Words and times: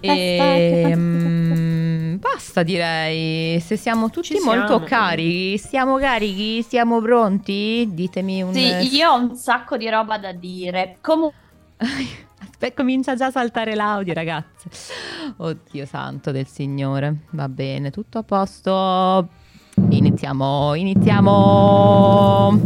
E 0.00 0.92
mm, 0.96 2.16
basta 2.16 2.62
direi, 2.62 3.60
se 3.60 3.76
siamo 3.76 4.10
tutti 4.10 4.34
Ci 4.34 4.40
molto 4.42 4.66
siamo. 4.66 4.84
carichi, 4.84 5.58
siamo 5.58 5.96
carichi, 5.98 6.62
siamo 6.62 7.00
pronti? 7.00 7.86
Ditemi 7.90 8.42
un... 8.42 8.52
Sì, 8.54 8.94
io 8.96 9.10
ho 9.10 9.16
un 9.16 9.34
sacco 9.36 9.76
di 9.76 9.88
roba 9.88 10.18
da 10.18 10.32
dire. 10.32 10.96
Comunque, 11.00 11.38
Aspetta, 12.40 12.74
comincia 12.74 13.14
già 13.14 13.26
a 13.26 13.30
saltare 13.30 13.74
l'audio 13.74 14.14
ragazze. 14.14 14.68
Oddio 15.36 15.86
santo 15.86 16.30
del 16.30 16.46
Signore, 16.46 17.24
va 17.30 17.48
bene, 17.48 17.90
tutto 17.90 18.18
a 18.18 18.22
posto. 18.22 19.28
Iniziamo, 19.88 20.74
iniziamo. 20.74 22.58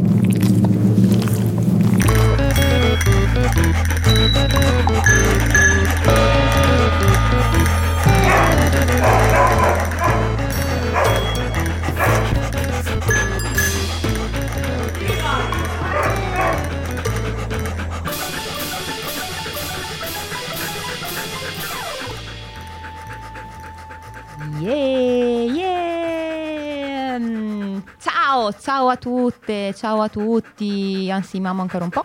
Yeah, 24.64 25.52
yeah. 25.52 27.18
Mm, 27.18 27.80
Ciao, 28.00 28.50
ciao 28.52 28.88
a 28.88 28.96
tutte, 28.96 29.74
ciao 29.74 30.00
a 30.00 30.08
tutti. 30.08 31.10
Anzi, 31.10 31.38
mamma 31.38 31.60
ancora 31.60 31.84
un 31.84 31.90
po'. 31.90 32.04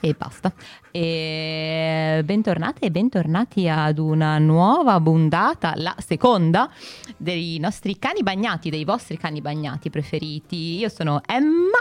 E 0.00 0.12
basta. 0.12 0.52
E 0.90 2.20
bentornate 2.22 2.84
e 2.84 2.90
bentornati 2.90 3.66
ad 3.66 3.96
una 3.98 4.36
nuova 4.36 5.00
puntata, 5.00 5.72
la 5.76 5.96
seconda 6.04 6.70
dei 7.16 7.58
nostri 7.58 7.98
cani 7.98 8.22
bagnati, 8.22 8.68
dei 8.68 8.84
vostri 8.84 9.16
cani 9.16 9.40
bagnati 9.40 9.88
preferiti. 9.88 10.76
Io 10.76 10.90
sono 10.90 11.22
Emma 11.24 11.78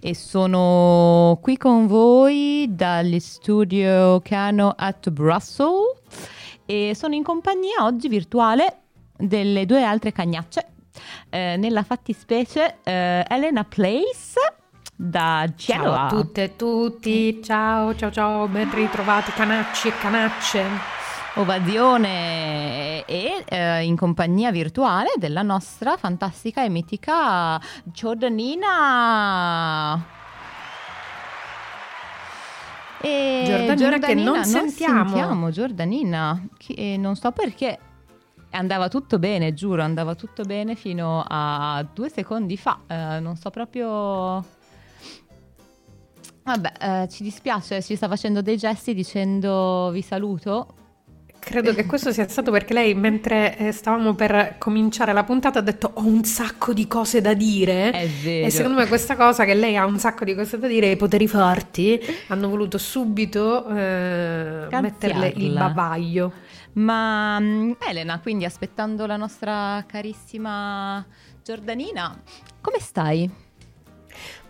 e 0.00 0.14
sono 0.14 1.36
qui 1.42 1.56
con 1.56 1.88
voi 1.88 2.68
dagli 2.70 3.18
studio 3.18 4.20
Cano 4.20 4.72
at 4.76 5.10
Brussels 5.10 6.34
e 6.66 6.92
sono 6.94 7.14
in 7.14 7.22
compagnia 7.22 7.84
oggi 7.84 8.08
virtuale 8.08 8.80
delle 9.16 9.64
due 9.64 9.82
altre 9.82 10.12
cagnacce. 10.12 10.72
Eh, 11.30 11.56
nella 11.56 11.82
fattispecie 11.82 12.78
eh, 12.82 13.24
Elena 13.28 13.64
Place 13.64 14.34
da 14.94 15.46
Ciao 15.54 15.76
Genova. 15.76 16.06
a 16.06 16.08
tutte 16.08 16.42
e 16.44 16.56
tutti, 16.56 17.42
ciao 17.42 17.94
ciao 17.94 18.10
ciao, 18.10 18.48
ben 18.48 18.72
ritrovati 18.74 19.30
canacci 19.32 19.88
e 19.88 19.98
canacce. 19.98 20.64
Ovazione 21.34 23.04
e 23.04 23.44
eh, 23.46 23.84
in 23.84 23.94
compagnia 23.94 24.50
virtuale 24.50 25.10
della 25.16 25.42
nostra 25.42 25.98
fantastica 25.98 26.64
e 26.64 26.70
mitica 26.70 27.60
Giordanina. 27.84 29.14
E 33.00 33.44
Giordanina 33.76 33.98
che 33.98 34.14
non 34.14 34.44
sentiamo. 34.44 35.08
sentiamo, 35.08 35.50
Giordanina, 35.50 36.48
che 36.56 36.96
non 36.98 37.14
so 37.16 37.30
perché 37.32 37.78
andava 38.50 38.88
tutto 38.88 39.18
bene, 39.18 39.54
giuro, 39.54 39.82
andava 39.82 40.14
tutto 40.14 40.42
bene 40.44 40.74
fino 40.74 41.24
a 41.26 41.86
due 41.92 42.08
secondi 42.08 42.56
fa, 42.56 42.80
eh, 42.86 43.20
non 43.20 43.36
so 43.36 43.50
proprio... 43.50 44.44
Vabbè, 46.44 47.02
eh, 47.02 47.08
ci 47.08 47.24
dispiace, 47.24 47.82
ci 47.82 47.96
sta 47.96 48.06
facendo 48.06 48.40
dei 48.40 48.56
gesti 48.56 48.94
dicendo 48.94 49.90
vi 49.90 50.00
saluto, 50.00 50.85
Credo 51.46 51.72
che 51.72 51.86
questo 51.86 52.10
sia 52.10 52.26
stato 52.26 52.50
perché 52.50 52.74
lei, 52.74 52.92
mentre 52.94 53.56
eh, 53.56 53.70
stavamo 53.70 54.14
per 54.14 54.56
cominciare 54.58 55.12
la 55.12 55.22
puntata, 55.22 55.60
ha 55.60 55.62
detto 55.62 55.92
ho 55.94 56.04
un 56.04 56.24
sacco 56.24 56.72
di 56.72 56.88
cose 56.88 57.20
da 57.20 57.34
dire. 57.34 57.92
È 57.92 58.08
vero. 58.08 58.46
E 58.48 58.50
secondo 58.50 58.80
me 58.80 58.88
questa 58.88 59.14
cosa 59.14 59.44
che 59.44 59.54
lei 59.54 59.76
ha 59.76 59.86
un 59.86 59.96
sacco 59.96 60.24
di 60.24 60.34
cose 60.34 60.58
da 60.58 60.66
dire, 60.66 60.90
i 60.90 60.96
poteri 60.96 61.28
forti, 61.28 62.00
hanno 62.26 62.48
voluto 62.48 62.78
subito 62.78 63.64
eh, 63.68 64.66
metterle 64.68 65.34
il 65.36 65.52
bavaglio. 65.52 66.32
Ma 66.72 67.38
mm, 67.38 67.72
Elena, 67.78 68.18
quindi 68.18 68.44
aspettando 68.44 69.06
la 69.06 69.16
nostra 69.16 69.84
carissima 69.86 71.06
Giordanina, 71.44 72.22
come 72.60 72.80
stai? 72.80 73.30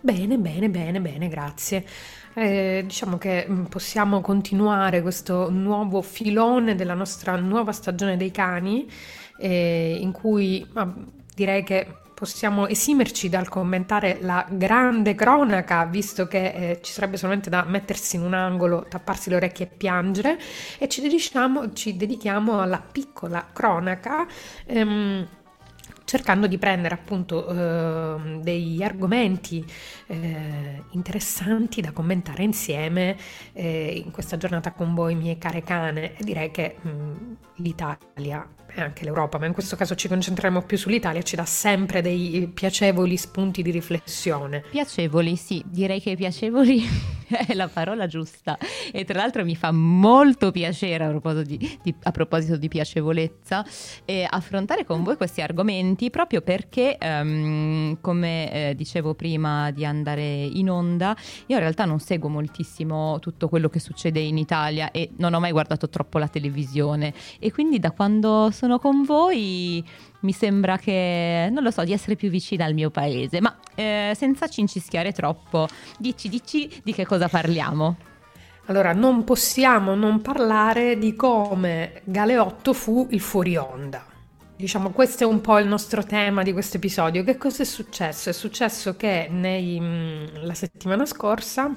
Bene, 0.01 0.39
bene, 0.39 0.71
bene, 0.71 1.01
bene, 1.01 1.29
grazie. 1.29 1.85
Eh, 2.39 2.83
diciamo 2.85 3.17
che 3.17 3.47
mm, 3.49 3.65
possiamo 3.65 4.21
continuare 4.21 5.01
questo 5.01 5.49
nuovo 5.49 6.03
filone 6.03 6.75
della 6.75 6.93
nostra 6.93 7.35
nuova 7.37 7.73
stagione 7.73 8.19
dei 8.19 8.31
cani, 8.31 8.87
eh, 9.39 9.97
in 9.99 10.13
cui 10.13 10.67
ma, 10.75 10.95
direi 11.35 11.63
che 11.65 11.87
possiamo 12.13 12.67
esimerci 12.67 13.31
dal 13.31 13.49
commentare 13.49 14.19
la 14.21 14.47
grande 14.51 15.15
cronaca, 15.15 15.87
visto 15.87 16.27
che 16.27 16.73
eh, 16.73 16.81
ci 16.83 16.93
sarebbe 16.93 17.17
solamente 17.17 17.49
da 17.49 17.65
mettersi 17.65 18.17
in 18.17 18.23
un 18.23 18.35
angolo, 18.35 18.85
tapparsi 18.87 19.31
le 19.31 19.37
orecchie 19.37 19.65
e 19.65 19.69
piangere, 19.75 20.39
e 20.79 20.89
ci 20.89 21.01
dedichiamo, 21.01 21.73
ci 21.73 21.97
dedichiamo 21.97 22.61
alla 22.61 22.81
piccola 22.81 23.47
cronaca. 23.51 24.27
ehm, 24.67 25.27
cercando 26.07 26.47
di 26.47 26.57
prendere 26.57 26.95
appunto 26.95 27.47
ehm, 27.49 28.41
degli 28.41 28.83
argomenti 28.83 29.63
eh, 30.07 30.83
interessanti 30.93 31.83
da 31.83 31.91
commentare 31.91 32.45
insieme 32.45 33.17
eh, 33.53 34.03
in 34.03 34.11
questa 34.13 34.39
giornata 34.39 34.73
con 34.73 34.95
voi, 34.95 35.15
mie 35.15 35.37
care 35.37 35.63
cane. 35.63 36.17
E 36.17 36.25
direi 36.25 36.51
che 36.51 36.77
mh, 36.81 36.91
l'Italia 37.57 38.49
e 38.75 38.81
anche 38.81 39.05
l'Europa, 39.05 39.39
ma 39.39 39.47
in 39.47 39.53
questo 39.53 39.75
caso 39.75 39.95
ci 39.95 40.07
concentreremo 40.09 40.63
più 40.63 40.79
sull'Italia, 40.79 41.23
ci 41.23 41.37
dà 41.37 41.45
sempre 41.45 42.03
dei 42.03 42.51
piacevoli 42.53 43.17
spunti 43.17 43.63
di 43.63 43.71
riflessione. 43.71 44.63
Piacevoli, 44.71 45.35
sì, 45.37 45.63
direi 45.67 46.01
che 46.01 46.15
piacevoli 46.15 47.16
è 47.47 47.55
la 47.55 47.69
parola 47.69 48.07
giusta. 48.07 48.59
E 48.93 49.05
tra 49.05 49.19
l'altro 49.19 49.45
mi 49.45 49.57
fa 49.57 49.73
molto 49.73 50.51
piacere 50.51 51.05
a 51.05 51.09
proposito 51.09 51.43
di, 51.43 51.79
di- 51.83 51.95
a 52.03 52.11
proposito 52.11 52.57
di 52.57 52.69
piacevolezza 52.69 53.65
eh, 54.05 54.27
affrontare 54.29 54.85
con 54.85 55.03
voi 55.03 55.17
questi 55.17 55.41
argomenti 55.41 56.11
proprio 56.11 56.41
perché, 56.41 56.97
ehm, 56.99 57.99
come 58.01 58.53
eh, 58.71 58.75
dicevo 58.75 59.15
prima 59.15 59.71
di 59.71 59.85
andare 59.85 60.45
in 60.45 60.71
onda, 60.71 61.17
io 61.47 61.57
in 61.57 61.61
realtà 61.61 61.85
non 61.85 61.99
seguo 61.99 62.29
moltissimo 62.29 63.19
tutto 63.21 63.49
quello 63.49 63.69
che 63.69 63.81
succede 63.81 64.21
in 64.21 64.39
Italia 64.39 64.91
e 64.91 65.11
non 65.17 65.35
ho 65.35 65.41
mai 65.41 65.53
guardato 65.53 65.89
troppo 65.89 66.19
la 66.19 66.29
televisione 66.29 67.13
e 67.39 67.53
quindi 67.53 67.79
da 67.79 67.91
quando 67.91 68.51
sono 68.53 68.79
con 68.79 69.05
voi 69.05 69.85
mi 70.27 70.33
sembra 70.33 70.77
che, 70.77 71.49
non 71.53 71.63
lo 71.63 71.71
so, 71.71 71.85
di 71.85 71.93
essere 71.93 72.17
più 72.17 72.29
vicina 72.29 72.65
al 72.65 72.75
mio 72.75 72.91
paese, 72.91 73.41
ma 73.41 73.57
eh, 73.77 74.13
senza 74.17 74.49
cincischiare 74.49 75.13
troppo, 75.13 75.69
dici, 75.97 76.29
dici 76.29 76.69
di 76.83 76.93
che 76.93 77.07
cosa 77.07 77.29
parliamo. 77.29 77.97
Allora, 78.67 78.93
non 78.93 79.23
possiamo 79.23 79.95
non 79.95 80.21
parlare 80.21 80.99
di 80.99 81.15
come 81.15 82.03
Galeotto 82.03 82.73
fu 82.73 83.07
il 83.11 83.21
fuori 83.21 83.57
onda. 83.57 84.05
Diciamo, 84.57 84.91
questo 84.91 85.23
è 85.23 85.27
un 85.27 85.41
po' 85.41 85.59
il 85.61 85.69
nostro 85.69 86.03
tema 86.03 86.43
di 86.43 86.53
questo 86.53 86.79
episodio. 86.79 87.23
Che 87.23 87.37
cosa 87.37 87.63
è 87.63 87.67
successo? 87.67 88.29
È 88.29 88.33
successo 88.33 88.97
che 88.97 89.29
nei, 89.31 89.79
mh, 89.79 90.45
la 90.45 90.55
settimana 90.55 91.07
scorsa 91.07 91.73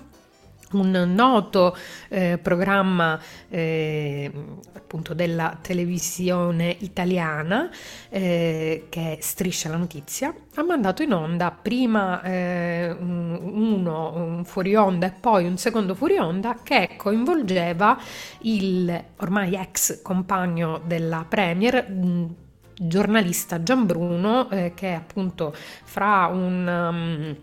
un 0.71 0.91
noto 1.15 1.75
eh, 2.09 2.37
programma 2.41 3.19
eh, 3.49 4.31
appunto 4.73 5.13
della 5.13 5.57
televisione 5.61 6.75
italiana 6.79 7.69
eh, 8.09 8.85
che 8.89 9.17
è 9.17 9.21
Striscia 9.21 9.69
la 9.69 9.77
notizia 9.77 10.33
ha 10.55 10.63
mandato 10.63 11.01
in 11.03 11.13
onda 11.13 11.51
prima 11.51 12.21
eh, 12.21 12.95
un- 12.99 13.39
uno 13.41 14.13
un 14.15 14.45
fuori 14.45 14.75
onda 14.75 15.07
e 15.07 15.11
poi 15.19 15.45
un 15.45 15.57
secondo 15.57 15.95
fuori 15.95 16.17
onda 16.17 16.57
che 16.63 16.91
coinvolgeva 16.97 17.97
il 18.41 19.03
ormai 19.17 19.55
ex 19.55 20.01
compagno 20.01 20.81
della 20.85 21.25
Premier 21.27 21.89
mh, 21.89 22.35
giornalista 22.81 23.61
Gianbruno 23.61 24.49
eh, 24.49 24.71
che 24.75 24.93
appunto 24.93 25.53
fra 25.83 26.27
un 26.27 26.67
um, 26.67 27.35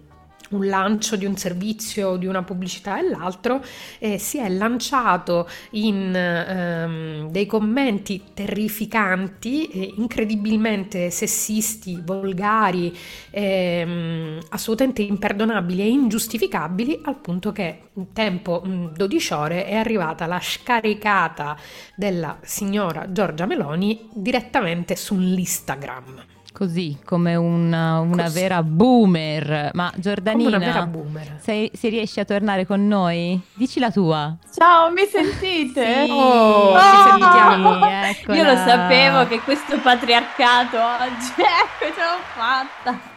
un 0.50 0.66
lancio 0.66 1.16
di 1.16 1.24
un 1.24 1.36
servizio, 1.36 2.16
di 2.16 2.26
una 2.26 2.42
pubblicità 2.42 2.98
e 2.98 3.08
l'altro, 3.08 3.62
eh, 3.98 4.18
si 4.18 4.38
è 4.38 4.48
lanciato 4.48 5.48
in 5.70 6.14
ehm, 6.14 7.30
dei 7.30 7.46
commenti 7.46 8.22
terrificanti, 8.34 9.66
eh, 9.66 9.94
incredibilmente 9.96 11.10
sessisti, 11.10 12.00
volgari, 12.04 12.96
ehm, 13.30 14.38
assolutamente 14.50 15.02
imperdonabili 15.02 15.82
e 15.82 15.88
ingiustificabili, 15.88 17.00
al 17.04 17.16
punto 17.16 17.52
che 17.52 17.80
in 17.94 18.12
tempo 18.12 18.62
mh, 18.64 18.92
12 18.94 19.32
ore 19.32 19.66
è 19.66 19.74
arrivata 19.74 20.26
la 20.26 20.40
scaricata 20.40 21.56
della 21.94 22.38
signora 22.42 23.10
Giorgia 23.10 23.46
Meloni 23.46 24.08
direttamente 24.12 24.96
sull'Instagram. 24.96 26.35
Così, 26.56 26.96
come 27.04 27.34
una, 27.34 27.98
una 27.98 28.22
Così. 28.24 28.40
vera 28.40 28.62
boomer. 28.62 29.72
Ma 29.74 29.90
Come 29.90 30.02
Giordanina, 30.02 30.48
una 30.56 30.58
vera 30.58 30.86
boomer. 30.86 31.36
se, 31.38 31.70
se 31.74 31.88
riesci 31.90 32.18
a 32.18 32.24
tornare 32.24 32.64
con 32.64 32.88
noi, 32.88 33.38
dici 33.52 33.78
la 33.78 33.90
tua. 33.90 34.34
ciao, 34.56 34.90
mi 34.90 35.04
sentite? 35.04 36.04
Sì. 36.06 36.10
Oh, 36.10 36.72
Ah! 36.74 37.02
ti 37.04 37.10
sentiamo. 37.20 37.86
eccola. 37.86 38.36
Io 38.38 38.42
lo 38.44 38.56
sapevo 38.56 39.26
che 39.26 39.40
questo 39.40 39.78
patriarcato 39.80 40.76
oggi, 40.78 41.32
ecco, 41.36 41.94
ce 41.94 42.00
l'ho 42.00 42.20
fatta. 42.34 43.14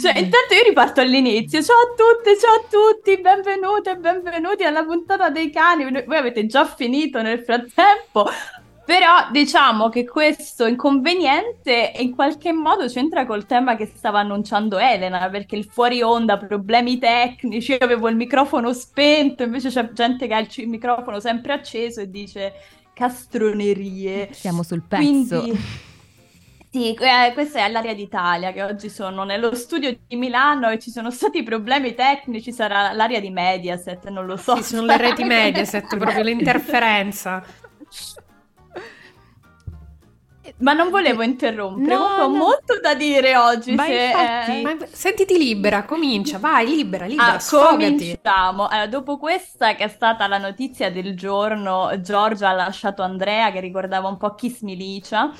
Cioè, 0.00 0.18
intanto 0.18 0.54
io 0.54 0.62
riparto 0.66 1.00
all'inizio. 1.00 1.62
Ciao 1.62 1.76
a 1.76 1.94
tutte, 1.96 2.36
ciao 2.38 2.54
a 2.54 2.64
tutti, 2.68 3.18
benvenute 3.20 3.92
e 3.92 3.96
benvenuti 3.96 4.64
alla 4.64 4.84
puntata 4.84 5.30
dei 5.30 5.50
cani. 5.50 5.90
Voi 6.06 6.16
avete 6.18 6.44
già 6.46 6.66
finito 6.66 7.22
nel 7.22 7.38
frattempo. 7.40 8.28
Però 8.90 9.30
diciamo 9.30 9.88
che 9.88 10.04
questo 10.04 10.66
inconveniente 10.66 11.92
in 12.00 12.12
qualche 12.12 12.52
modo 12.52 12.88
c'entra 12.88 13.24
col 13.24 13.46
tema 13.46 13.76
che 13.76 13.86
stava 13.86 14.18
annunciando 14.18 14.78
Elena, 14.78 15.30
perché 15.30 15.54
il 15.54 15.66
fuori 15.66 16.02
onda, 16.02 16.36
problemi 16.36 16.98
tecnici, 16.98 17.70
io 17.70 17.78
avevo 17.78 18.08
il 18.08 18.16
microfono 18.16 18.72
spento, 18.72 19.44
invece 19.44 19.68
c'è 19.68 19.92
gente 19.92 20.26
che 20.26 20.34
ha 20.34 20.40
il 20.40 20.66
microfono 20.66 21.20
sempre 21.20 21.52
acceso 21.52 22.00
e 22.00 22.10
dice 22.10 22.52
castronerie. 22.92 24.30
Siamo 24.32 24.64
sul 24.64 24.82
pezzo. 24.82 25.40
Quindi... 25.40 25.60
Sì, 26.72 26.92
eh, 26.94 27.30
questa 27.32 27.64
è 27.64 27.70
l'area 27.70 27.94
d'Italia 27.94 28.50
che 28.50 28.64
oggi 28.64 28.88
sono 28.88 29.22
nello 29.22 29.54
studio 29.54 29.96
di 30.04 30.16
Milano 30.16 30.68
e 30.68 30.80
ci 30.80 30.90
sono 30.90 31.12
stati 31.12 31.44
problemi 31.44 31.94
tecnici, 31.94 32.50
sarà 32.50 32.90
l'area 32.90 33.20
di 33.20 33.30
Mediaset, 33.30 34.08
non 34.08 34.26
lo 34.26 34.36
so. 34.36 34.56
Sì, 34.56 34.74
sono 34.74 34.86
le 34.86 34.96
reti 34.96 35.22
Mediaset, 35.24 35.96
proprio 35.96 36.24
l'interferenza. 36.24 37.68
Ma 40.58 40.72
non 40.72 40.88
volevo 40.88 41.22
interrompere, 41.22 41.94
No, 41.94 42.02
ho 42.02 42.26
no. 42.26 42.28
molto 42.28 42.80
da 42.80 42.94
dire 42.94 43.36
oggi. 43.36 43.74
Ma 43.74 43.84
se, 43.84 43.92
infatti- 44.06 44.58
eh, 44.58 44.62
Ma 44.62 44.76
sentiti 44.90 45.36
libera, 45.36 45.84
comincia, 45.84 46.38
vai, 46.38 46.66
libera, 46.66 47.04
libera, 47.06 47.34
Ah, 47.34 47.38
sfogati. 47.38 47.76
cominciamo. 47.96 48.66
Allora, 48.66 48.86
dopo 48.86 49.18
questa 49.18 49.74
che 49.74 49.84
è 49.84 49.88
stata 49.88 50.26
la 50.26 50.38
notizia 50.38 50.90
del 50.90 51.14
giorno, 51.14 51.90
Giorgia 52.00 52.48
ha 52.48 52.52
lasciato 52.54 53.02
Andrea 53.02 53.52
che 53.52 53.60
ricordava 53.60 54.08
un 54.08 54.16
po' 54.16 54.34
Kiss 54.34 54.60
Milicia. 54.62 55.30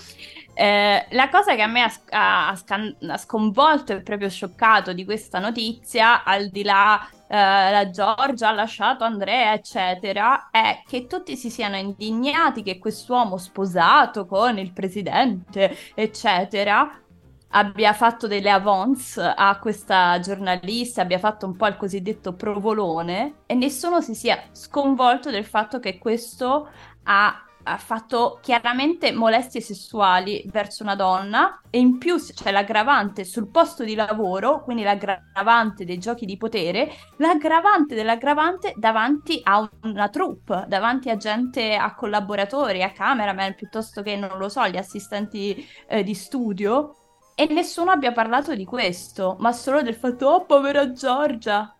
Eh, 0.60 1.06
la 1.12 1.30
cosa 1.30 1.54
che 1.54 1.62
a 1.62 1.66
me 1.66 1.80
ha, 1.82 2.48
ha- 2.50 2.54
scan- 2.54 2.94
ha 3.08 3.16
sconvolto 3.16 3.94
e 3.94 4.02
proprio 4.02 4.28
scioccato 4.28 4.92
di 4.92 5.06
questa 5.06 5.38
notizia, 5.38 6.22
al 6.22 6.50
di 6.50 6.62
là 6.62 7.00
eh, 7.28 7.70
la 7.70 7.88
Giorgia 7.88 8.48
ha 8.50 8.52
lasciato 8.52 9.04
Andrea, 9.04 9.54
eccetera, 9.54 10.50
è 10.50 10.82
che 10.86 11.06
tutti 11.06 11.34
si 11.38 11.48
siano 11.48 11.76
indignati 11.76 12.62
che 12.62 12.78
quest'uomo 12.78 13.38
sposato 13.38 14.26
con 14.26 14.58
il 14.58 14.72
presidente, 14.74 15.74
eccetera, 15.94 16.90
abbia 17.52 17.94
fatto 17.94 18.26
delle 18.26 18.50
avance 18.50 19.18
a 19.22 19.58
questa 19.58 20.18
giornalista, 20.20 21.00
abbia 21.02 21.18
fatto 21.18 21.46
un 21.46 21.56
po' 21.56 21.68
il 21.68 21.76
cosiddetto 21.78 22.34
provolone 22.34 23.42
e 23.46 23.54
nessuno 23.54 24.02
si 24.02 24.14
sia 24.14 24.38
sconvolto 24.52 25.30
del 25.30 25.46
fatto 25.46 25.80
che 25.80 25.96
questo 25.98 26.68
ha, 27.04 27.44
ha 27.64 27.76
fatto 27.76 28.38
chiaramente 28.42 29.12
molestie 29.12 29.60
sessuali 29.60 30.44
verso 30.46 30.82
una 30.82 30.94
donna 30.94 31.60
e 31.70 31.78
in 31.78 31.98
più 31.98 32.16
c'è 32.16 32.50
l'aggravante 32.50 33.24
sul 33.24 33.48
posto 33.48 33.84
di 33.84 33.94
lavoro, 33.94 34.62
quindi 34.62 34.82
l'aggravante 34.82 35.84
dei 35.84 35.98
giochi 35.98 36.26
di 36.26 36.36
potere, 36.36 36.90
l'aggravante 37.16 37.94
dell'aggravante 37.94 38.74
davanti 38.76 39.40
a 39.44 39.68
una 39.82 40.08
troupe, 40.08 40.64
davanti 40.68 41.10
a 41.10 41.16
gente, 41.16 41.74
a 41.74 41.94
collaboratori, 41.94 42.82
a 42.82 42.92
cameraman, 42.92 43.54
piuttosto 43.54 44.02
che, 44.02 44.16
non 44.16 44.38
lo 44.38 44.48
so, 44.48 44.66
gli 44.68 44.76
assistenti 44.76 45.66
eh, 45.88 46.02
di 46.02 46.14
studio. 46.14 46.94
E 47.34 47.46
nessuno 47.50 47.90
abbia 47.90 48.12
parlato 48.12 48.54
di 48.54 48.66
questo, 48.66 49.36
ma 49.38 49.52
solo 49.52 49.80
del 49.80 49.94
fatto, 49.94 50.26
oh, 50.26 50.44
povera 50.44 50.92
Giorgia. 50.92 51.74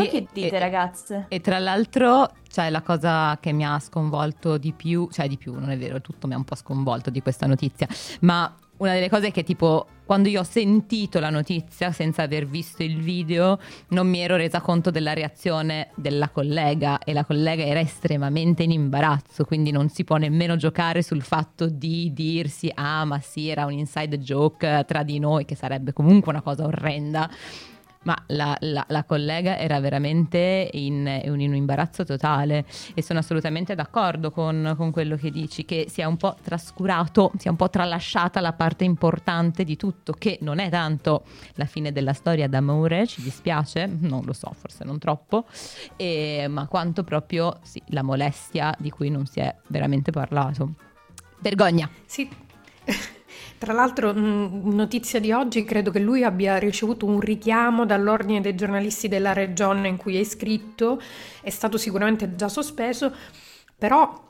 Voi 0.00 0.08
che 0.08 0.26
dite, 0.32 0.54
e- 0.54 0.58
ragazze? 0.58 1.26
E 1.28 1.40
tra 1.40 1.58
l'altro, 1.58 2.30
cioè, 2.48 2.70
la 2.70 2.82
cosa 2.82 3.38
che 3.40 3.52
mi 3.52 3.64
ha 3.64 3.78
sconvolto 3.78 4.58
di 4.58 4.72
più, 4.72 5.08
cioè 5.10 5.28
di 5.28 5.36
più, 5.36 5.54
non 5.54 5.70
è 5.70 5.78
vero, 5.78 6.00
tutto 6.00 6.26
mi 6.26 6.34
ha 6.34 6.36
un 6.36 6.44
po' 6.44 6.54
sconvolto 6.54 7.10
di 7.10 7.20
questa 7.22 7.46
notizia, 7.46 7.88
ma 8.20 8.54
una 8.78 8.92
delle 8.92 9.08
cose 9.08 9.28
è 9.28 9.32
che 9.32 9.42
tipo, 9.42 9.86
quando 10.04 10.28
io 10.28 10.40
ho 10.40 10.44
sentito 10.44 11.18
la 11.18 11.30
notizia 11.30 11.92
senza 11.92 12.22
aver 12.22 12.46
visto 12.46 12.82
il 12.82 12.98
video, 12.98 13.58
non 13.88 14.06
mi 14.06 14.20
ero 14.20 14.36
resa 14.36 14.60
conto 14.60 14.90
della 14.90 15.14
reazione 15.14 15.88
della 15.94 16.28
collega 16.28 16.98
e 16.98 17.14
la 17.14 17.24
collega 17.24 17.64
era 17.64 17.80
estremamente 17.80 18.64
in 18.64 18.72
imbarazzo, 18.72 19.44
quindi 19.44 19.70
non 19.70 19.88
si 19.88 20.04
può 20.04 20.16
nemmeno 20.16 20.56
giocare 20.56 21.02
sul 21.02 21.22
fatto 21.22 21.68
di 21.70 22.12
dirsi, 22.12 22.70
ah 22.74 23.04
ma 23.06 23.18
sì, 23.20 23.48
era 23.48 23.64
un 23.64 23.72
inside 23.72 24.18
joke 24.18 24.84
tra 24.86 25.02
di 25.02 25.18
noi, 25.18 25.46
che 25.46 25.54
sarebbe 25.54 25.94
comunque 25.94 26.32
una 26.32 26.42
cosa 26.42 26.64
orrenda. 26.66 27.30
Ma 28.06 28.16
la, 28.28 28.56
la- 28.60 28.84
la 28.88 29.02
collega 29.02 29.58
era 29.58 29.80
veramente 29.80 30.70
in, 30.74 31.08
in 31.24 31.32
un 31.32 31.54
imbarazzo 31.56 32.04
totale 32.04 32.64
e 32.94 33.02
sono 33.02 33.18
assolutamente 33.18 33.74
d'accordo 33.74 34.30
con, 34.30 34.74
con 34.76 34.92
quello 34.92 35.16
che 35.16 35.32
dici, 35.32 35.64
che 35.64 35.86
si 35.88 36.02
è 36.02 36.04
un 36.04 36.16
po' 36.16 36.36
trascurato, 36.40 37.32
si 37.36 37.48
è 37.48 37.50
un 37.50 37.56
po' 37.56 37.68
tralasciata 37.68 38.40
la 38.40 38.52
parte 38.52 38.84
importante 38.84 39.64
di 39.64 39.76
tutto, 39.76 40.12
che 40.12 40.38
non 40.42 40.60
è 40.60 40.70
tanto 40.70 41.24
la 41.54 41.64
fine 41.64 41.90
della 41.90 42.12
storia 42.12 42.46
d'amore, 42.46 43.08
ci 43.08 43.22
dispiace, 43.22 43.86
non 43.98 44.22
lo 44.24 44.32
so, 44.32 44.52
forse 44.56 44.84
non 44.84 45.00
troppo, 45.00 45.44
e- 45.96 46.46
ma 46.48 46.68
quanto 46.68 47.02
proprio 47.02 47.58
sì, 47.64 47.82
la 47.86 48.02
molestia 48.02 48.72
di 48.78 48.90
cui 48.90 49.10
non 49.10 49.26
si 49.26 49.40
è 49.40 49.52
veramente 49.66 50.12
parlato. 50.12 50.74
Vergogna. 51.40 51.90
Sì. 52.04 52.28
Tra 53.58 53.72
l'altro, 53.72 54.12
mh, 54.12 54.74
notizia 54.74 55.18
di 55.18 55.32
oggi, 55.32 55.64
credo 55.64 55.90
che 55.90 55.98
lui 55.98 56.22
abbia 56.24 56.58
ricevuto 56.58 57.06
un 57.06 57.20
richiamo 57.20 57.86
dall'ordine 57.86 58.42
dei 58.42 58.54
giornalisti 58.54 59.08
della 59.08 59.32
regione 59.32 59.88
in 59.88 59.96
cui 59.96 60.16
è 60.16 60.20
iscritto, 60.20 61.00
è 61.40 61.50
stato 61.50 61.78
sicuramente 61.78 62.34
già 62.36 62.48
sospeso, 62.48 63.12
però 63.78 64.24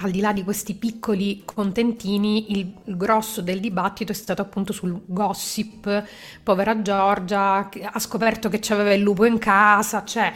al 0.00 0.10
di 0.10 0.20
là 0.20 0.32
di 0.32 0.44
questi 0.44 0.74
piccoli 0.74 1.42
contentini, 1.44 2.58
il, 2.58 2.96
grosso 2.96 3.42
del 3.42 3.60
dibattito 3.60 4.12
è 4.12 4.14
stato 4.14 4.42
appunto 4.42 4.72
sul 4.72 5.02
gossip, 5.06 6.04
povera 6.42 6.82
Giorgia, 6.82 7.68
ha 7.68 7.98
scoperto 7.98 8.48
che 8.48 8.58
c'aveva 8.60 8.92
il 8.92 9.02
lupo 9.02 9.24
in 9.24 9.38
casa, 9.38 10.04
cioè 10.04 10.32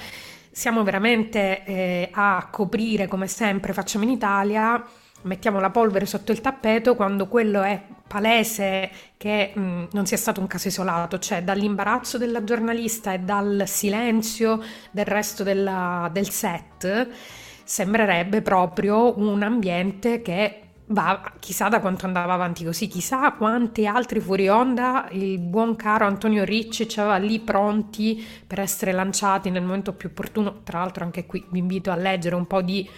siamo 0.51 0.83
veramente 0.83 1.65
eh, 1.65 2.09
a 2.13 2.49
coprire 2.51 3.09
come 3.09 3.27
sempre 3.27 3.73
facciamo 3.73 4.05
in 4.05 4.11
Italia 4.11 4.85
mettiamo 5.23 5.61
la 5.61 5.71
polvere 5.71 6.07
sotto 6.07 6.33
il 6.33 6.41
tappeto 6.41 6.95
quando 6.95 7.29
quello 7.29 7.63
è 7.63 7.81
palese 8.07 8.91
che 9.17 9.53
mh, 9.55 9.89
non 9.93 10.07
sia 10.07 10.17
stato 10.17 10.41
un 10.41 10.47
caso 10.47 10.69
isolato, 10.69 11.19
cioè 11.19 11.43
dall'imbarazzo 11.43 12.19
della 12.19 12.45
giornalista 12.45 13.13
e 13.13 13.21
dal 13.21 13.65
silenzio 13.67 14.61
del 14.91 15.07
resto 15.07 15.43
della- 15.43 16.11
del 16.13 16.29
set, 16.29 17.09
sembrerebbe 17.65 18.43
proprio 18.43 19.19
un 19.19 19.43
ambiente 19.43 20.21
che 20.23 20.59
va 20.87 21.33
chissà 21.39 21.69
da 21.69 21.81
quanto 21.81 22.07
andava 22.07 22.35
avanti 22.35 22.65
così, 22.65 22.87
chissà 22.87 23.33
quanti 23.33 23.87
altri 23.87 24.21
fuori 24.21 24.49
onda 24.49 25.09
il 25.13 25.39
buon 25.39 25.75
caro 25.77 26.05
Antonio 26.05 26.45
Ricci 26.45 26.89
ci 26.89 27.01
aveva 27.01 27.17
lì 27.17 27.41
pronti 27.41 28.23
per 28.47 28.61
essere 28.61 28.93
lanciati 28.93 29.49
nel 29.51 29.63
momento 29.63 29.93
più 29.95 30.09
opportuno. 30.11 30.61
Tra 30.65 30.81
l'altro 30.81 31.05
anche 31.05 31.25
qui 31.27 31.45
vi 31.51 31.59
invito 31.61 31.91
a 31.91 31.97
leggere 31.97 32.35
un 32.35 32.47
po' 32.47 32.61
di 32.63 32.89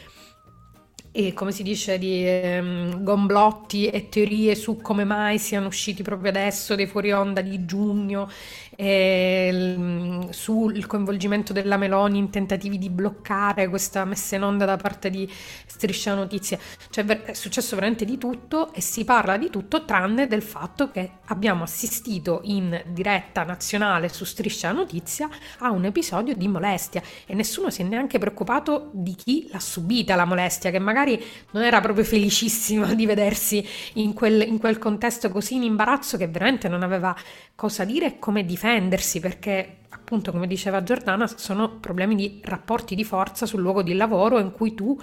e 1.16 1.32
come 1.32 1.52
si 1.52 1.62
dice 1.62 1.96
di 1.96 2.26
ehm, 2.26 3.04
gomblotti 3.04 3.86
e 3.86 4.08
teorie 4.08 4.56
su 4.56 4.78
come 4.78 5.04
mai 5.04 5.38
siano 5.38 5.68
usciti 5.68 6.02
proprio 6.02 6.30
adesso 6.30 6.74
dei 6.74 6.88
fuori 6.88 7.12
onda 7.12 7.40
di 7.40 7.64
giugno 7.64 8.28
e 8.76 9.48
il- 9.52 10.28
sul 10.30 10.86
coinvolgimento 10.86 11.52
della 11.52 11.76
Meloni 11.76 12.18
in 12.18 12.30
tentativi 12.30 12.78
di 12.78 12.90
bloccare 12.90 13.68
questa 13.68 14.04
messa 14.04 14.36
in 14.36 14.42
onda 14.42 14.64
da 14.64 14.76
parte 14.76 15.10
di 15.10 15.30
Striscia 15.66 16.14
Notizie. 16.14 16.58
Cioè 16.90 17.04
è 17.04 17.34
successo 17.34 17.74
veramente 17.74 18.04
di 18.04 18.18
tutto 18.18 18.72
e 18.72 18.80
si 18.80 19.04
parla 19.04 19.36
di 19.36 19.50
tutto 19.50 19.84
tranne 19.84 20.26
del 20.26 20.42
fatto 20.42 20.90
che 20.90 21.10
abbiamo 21.26 21.64
assistito 21.64 22.40
in 22.44 22.82
diretta 22.88 23.42
nazionale 23.44 24.08
su 24.08 24.24
Striscia 24.24 24.72
Notizia 24.72 25.28
a 25.58 25.70
un 25.70 25.84
episodio 25.84 26.34
di 26.34 26.48
molestia 26.48 27.02
e 27.26 27.34
nessuno 27.34 27.70
si 27.70 27.82
è 27.82 27.84
neanche 27.84 28.18
preoccupato 28.18 28.90
di 28.92 29.14
chi 29.14 29.48
l'ha 29.50 29.60
subita 29.60 30.14
la 30.14 30.24
molestia, 30.24 30.70
che 30.70 30.78
magari 30.78 31.22
non 31.52 31.62
era 31.62 31.80
proprio 31.80 32.04
felicissima 32.04 32.94
di 32.94 33.06
vedersi 33.06 33.66
in 33.94 34.12
quel, 34.12 34.42
in 34.42 34.58
quel 34.58 34.78
contesto 34.78 35.28
così 35.30 35.54
in 35.54 35.62
imbarazzo 35.62 36.16
che 36.16 36.28
veramente 36.28 36.68
non 36.68 36.82
aveva 36.82 37.14
cosa 37.54 37.84
dire 37.84 38.06
e 38.06 38.18
come 38.18 38.44
difendersi, 38.64 39.20
perché 39.20 39.78
appunto, 39.90 40.32
come 40.32 40.46
diceva 40.46 40.82
Giordana, 40.82 41.26
sono 41.26 41.78
problemi 41.78 42.14
di 42.14 42.40
rapporti 42.44 42.94
di 42.94 43.04
forza 43.04 43.44
sul 43.44 43.60
luogo 43.60 43.82
di 43.82 43.94
lavoro 43.94 44.38
in 44.38 44.52
cui 44.52 44.74
tu 44.74 44.98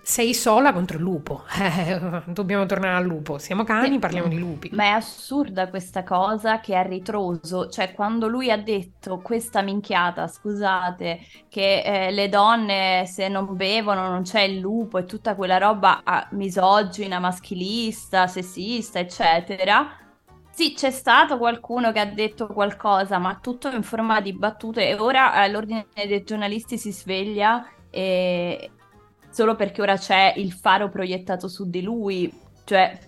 sei 0.00 0.32
sola 0.32 0.72
contro 0.72 0.96
il 0.96 1.02
lupo. 1.02 1.42
Eh, 1.76 2.22
dobbiamo 2.26 2.64
tornare 2.66 2.96
al 2.96 3.04
lupo. 3.04 3.38
Siamo 3.38 3.64
cani, 3.64 3.98
parliamo 3.98 4.28
di 4.28 4.38
lupi. 4.38 4.70
Ma 4.72 4.84
è 4.84 4.88
assurda 4.88 5.68
questa 5.68 6.04
cosa 6.04 6.60
che 6.60 6.74
è 6.74 6.86
ritroso, 6.86 7.68
cioè 7.68 7.92
quando 7.92 8.28
lui 8.28 8.50
ha 8.50 8.56
detto 8.56 9.18
questa 9.18 9.60
minchiata, 9.62 10.26
scusate, 10.26 11.20
che 11.48 11.82
eh, 11.82 12.10
le 12.12 12.28
donne 12.28 13.04
se 13.06 13.28
non 13.28 13.54
bevono 13.56 14.08
non 14.08 14.22
c'è 14.22 14.42
il 14.42 14.58
lupo 14.58 14.98
e 14.98 15.04
tutta 15.04 15.34
quella 15.34 15.58
roba 15.58 16.02
ah, 16.04 16.28
misogina, 16.30 17.18
maschilista, 17.18 18.26
sessista, 18.26 18.98
eccetera. 18.98 20.05
Sì, 20.56 20.72
c'è 20.72 20.90
stato 20.90 21.36
qualcuno 21.36 21.92
che 21.92 22.00
ha 22.00 22.06
detto 22.06 22.46
qualcosa, 22.46 23.18
ma 23.18 23.38
tutto 23.42 23.68
in 23.68 23.82
forma 23.82 24.22
di 24.22 24.32
battute 24.32 24.88
e 24.88 24.94
ora 24.94 25.44
eh, 25.44 25.50
l'ordine 25.50 25.88
dei 25.92 26.24
giornalisti 26.24 26.78
si 26.78 26.92
sveglia 26.92 27.68
e 27.90 28.70
solo 29.28 29.54
perché 29.54 29.82
ora 29.82 29.98
c'è 29.98 30.32
il 30.36 30.52
faro 30.52 30.88
proiettato 30.88 31.46
su 31.46 31.68
di 31.68 31.82
lui, 31.82 32.32
cioè 32.64 32.98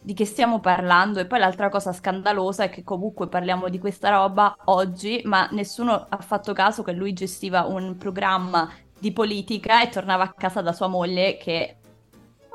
di 0.00 0.14
che 0.14 0.24
stiamo 0.24 0.60
parlando? 0.60 1.18
E 1.18 1.26
poi 1.26 1.40
l'altra 1.40 1.70
cosa 1.70 1.92
scandalosa 1.92 2.62
è 2.62 2.70
che 2.70 2.84
comunque 2.84 3.26
parliamo 3.26 3.68
di 3.68 3.80
questa 3.80 4.10
roba 4.10 4.54
oggi, 4.66 5.22
ma 5.24 5.48
nessuno 5.50 6.06
ha 6.08 6.18
fatto 6.18 6.52
caso 6.52 6.84
che 6.84 6.92
lui 6.92 7.12
gestiva 7.14 7.64
un 7.64 7.96
programma 7.96 8.70
di 8.96 9.10
politica 9.10 9.82
e 9.82 9.88
tornava 9.88 10.22
a 10.22 10.32
casa 10.32 10.60
da 10.60 10.72
sua 10.72 10.86
moglie 10.86 11.36
che, 11.36 11.78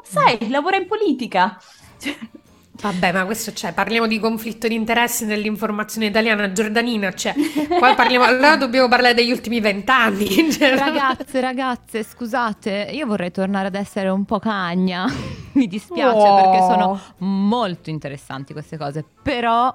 sai, 0.03 0.47
lavora 0.47 0.77
in 0.77 0.87
politica. 0.87 1.59
Vabbè, 2.81 3.11
ma 3.11 3.25
questo 3.25 3.51
c'è, 3.51 3.73
parliamo 3.73 4.07
di 4.07 4.19
conflitto 4.19 4.67
di 4.67 4.75
interessi 4.75 5.25
nell'informazione 5.25 6.07
italiana 6.07 6.51
giordanina, 6.51 7.11
cioè, 7.13 7.33
qua 7.79 7.95
parliamo, 7.95 8.25
allora 8.25 8.55
dobbiamo 8.55 8.87
parlare 8.87 9.13
degli 9.13 9.31
ultimi 9.31 9.59
vent'anni. 9.59 10.25
Cioè. 10.57 10.75
Ragazze, 10.75 11.39
ragazze, 11.39 12.03
scusate, 12.03 12.89
io 12.91 13.05
vorrei 13.05 13.31
tornare 13.31 13.67
ad 13.67 13.75
essere 13.75 14.09
un 14.09 14.25
po' 14.25 14.39
cagna, 14.39 15.05
mi 15.53 15.67
dispiace 15.67 16.27
oh. 16.27 16.35
perché 16.35 16.65
sono 16.65 16.99
molto 17.17 17.89
interessanti 17.89 18.53
queste 18.53 18.77
cose, 18.77 19.03
però 19.21 19.73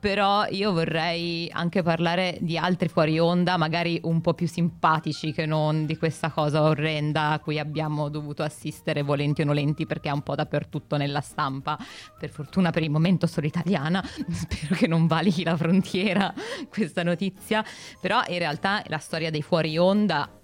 però 0.00 0.46
io 0.48 0.72
vorrei 0.72 1.48
anche 1.52 1.82
parlare 1.82 2.38
di 2.40 2.56
altri 2.56 2.88
fuori 2.88 3.18
onda, 3.18 3.56
magari 3.56 4.00
un 4.04 4.20
po' 4.20 4.34
più 4.34 4.46
simpatici 4.46 5.32
che 5.32 5.46
non 5.46 5.86
di 5.86 5.96
questa 5.96 6.30
cosa 6.30 6.62
orrenda 6.62 7.30
a 7.30 7.40
cui 7.40 7.58
abbiamo 7.58 8.08
dovuto 8.08 8.42
assistere 8.42 9.02
volenti 9.02 9.42
o 9.42 9.44
nolenti 9.44 9.86
perché 9.86 10.08
è 10.08 10.12
un 10.12 10.22
po' 10.22 10.34
dappertutto 10.34 10.96
nella 10.96 11.20
stampa. 11.20 11.78
Per 12.18 12.30
fortuna 12.30 12.70
per 12.70 12.82
il 12.82 12.90
momento 12.90 13.26
sono 13.26 13.46
italiana, 13.46 14.02
spero 14.30 14.74
che 14.74 14.86
non 14.86 15.06
valichi 15.06 15.42
la 15.42 15.56
frontiera 15.56 16.32
questa 16.70 17.02
notizia, 17.02 17.64
però 18.00 18.22
in 18.28 18.38
realtà 18.38 18.82
la 18.86 18.98
storia 18.98 19.30
dei 19.30 19.42
fuori 19.42 19.76
onda 19.78 20.37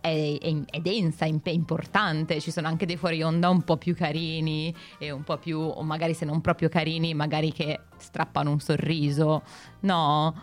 è, 0.00 0.38
è, 0.40 0.54
è 0.70 0.80
densa, 0.80 1.24
è 1.24 1.50
importante, 1.50 2.40
ci 2.40 2.50
sono 2.50 2.68
anche 2.68 2.86
dei 2.86 2.96
fuori 2.96 3.22
onda 3.22 3.48
un 3.48 3.62
po' 3.62 3.76
più 3.76 3.94
carini 3.94 4.74
e 4.98 5.10
un 5.10 5.22
po' 5.22 5.38
più, 5.38 5.58
o 5.58 5.82
magari 5.82 6.14
se 6.14 6.24
non 6.24 6.40
proprio 6.40 6.68
carini, 6.68 7.14
magari 7.14 7.52
che 7.52 7.80
strappano 7.96 8.50
un 8.50 8.60
sorriso, 8.60 9.42
no? 9.80 10.34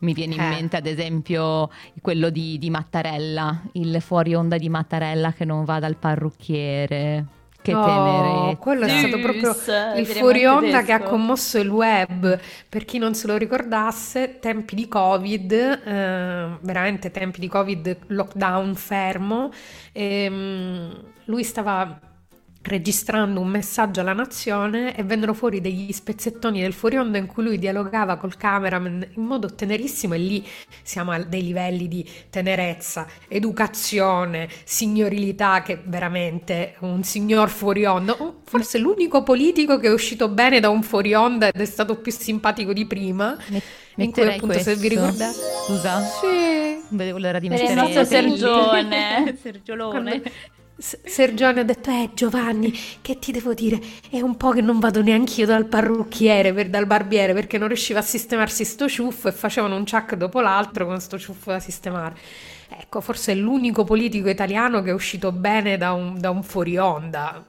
Mi 0.00 0.14
viene 0.14 0.34
in 0.34 0.40
eh. 0.40 0.48
mente 0.48 0.76
ad 0.76 0.86
esempio 0.86 1.68
quello 2.00 2.30
di, 2.30 2.58
di 2.58 2.70
Mattarella, 2.70 3.62
il 3.72 4.00
fuori 4.00 4.34
onda 4.34 4.56
di 4.56 4.68
Mattarella 4.68 5.32
che 5.32 5.44
non 5.44 5.64
va 5.64 5.78
dal 5.78 5.96
parrucchiere. 5.96 7.38
Che 7.62 7.74
oh, 7.74 7.84
tenerezza. 7.84 8.56
Quello 8.56 8.84
è 8.86 8.88
stato 8.88 9.18
proprio 9.18 9.54
il 9.96 10.06
fuori 10.06 10.46
onda 10.46 10.82
che 10.82 10.92
ha 10.92 11.00
commosso 11.00 11.58
il 11.58 11.68
web. 11.68 12.38
Per 12.68 12.84
chi 12.84 12.98
non 12.98 13.14
se 13.14 13.26
lo 13.26 13.36
ricordasse, 13.36 14.38
tempi 14.38 14.74
di 14.74 14.88
Covid, 14.88 15.52
eh, 15.52 16.58
veramente 16.60 17.10
tempi 17.10 17.40
di 17.40 17.48
Covid, 17.48 17.96
lockdown 18.06 18.74
fermo. 18.74 19.50
E, 19.92 20.26
um, 20.28 21.02
lui 21.24 21.44
stava 21.44 21.98
registrando 22.62 23.40
un 23.40 23.48
messaggio 23.48 24.00
alla 24.00 24.12
nazione 24.12 24.94
e 24.94 25.02
vennero 25.02 25.32
fuori 25.32 25.60
degli 25.60 25.90
spezzettoni 25.92 26.60
del 26.60 26.74
fuori 26.74 26.96
onda 26.96 27.16
in 27.16 27.26
cui 27.26 27.42
lui 27.42 27.58
dialogava 27.58 28.16
col 28.16 28.36
cameraman 28.36 29.06
in 29.14 29.22
modo 29.22 29.54
tenerissimo 29.54 30.14
e 30.14 30.18
lì 30.18 30.46
siamo 30.82 31.12
a 31.12 31.18
dei 31.20 31.42
livelli 31.42 31.88
di 31.88 32.06
tenerezza, 32.28 33.06
educazione, 33.28 34.48
signorilità 34.64 35.62
che 35.62 35.80
veramente 35.84 36.74
un 36.80 37.02
signor 37.02 37.48
fuori 37.48 37.86
onda, 37.86 38.16
forse 38.44 38.78
l'unico 38.78 39.22
politico 39.22 39.78
che 39.78 39.88
è 39.88 39.92
uscito 39.92 40.28
bene 40.28 40.60
da 40.60 40.68
un 40.68 40.82
fuori 40.82 41.14
onda 41.14 41.48
ed 41.48 41.60
è 41.60 41.64
stato 41.64 41.96
più 41.96 42.12
simpatico 42.12 42.72
di 42.72 42.86
prima. 42.86 43.36
in 43.96 44.12
cui 44.12 44.22
appunto 44.22 44.46
questo. 44.46 44.70
se 44.70 44.76
vi 44.76 44.88
ricordate 44.88 45.36
scusa 45.66 46.00
sì 46.00 46.80
vedevo 46.90 47.18
l'ora 47.18 47.38
di 47.38 47.48
mettere 47.48 47.72
il 47.72 47.74
nostro 47.74 48.04
Sergione 48.04 49.36
Sergiolone 49.42 50.22
Sergione 50.80 51.60
ha 51.60 51.62
detto, 51.62 51.90
eh 51.90 52.10
Giovanni, 52.14 52.72
che 53.02 53.18
ti 53.18 53.32
devo 53.32 53.52
dire? 53.52 53.78
È 54.08 54.20
un 54.20 54.36
po' 54.38 54.50
che 54.50 54.62
non 54.62 54.78
vado 54.78 55.02
neanche 55.02 55.42
io 55.42 55.46
dal 55.46 55.66
parrucchiere, 55.66 56.54
per, 56.54 56.70
dal 56.70 56.86
barbiere, 56.86 57.34
perché 57.34 57.58
non 57.58 57.68
riusciva 57.68 57.98
a 57.98 58.02
sistemarsi 58.02 58.64
sto 58.64 58.88
ciuffo 58.88 59.28
e 59.28 59.32
facevano 59.32 59.76
un 59.76 59.84
ciak 59.84 60.14
dopo 60.14 60.40
l'altro 60.40 60.86
con 60.86 60.98
sto 60.98 61.18
ciuffo 61.18 61.50
da 61.50 61.60
sistemare. 61.60 62.16
Ecco, 62.70 63.02
forse 63.02 63.32
è 63.32 63.34
l'unico 63.34 63.84
politico 63.84 64.30
italiano 64.30 64.80
che 64.80 64.88
è 64.88 64.94
uscito 64.94 65.32
bene 65.32 65.76
da 65.76 65.92
un, 65.92 66.18
da 66.18 66.30
un 66.30 66.42
fuori 66.42 66.78
onda. 66.78 67.44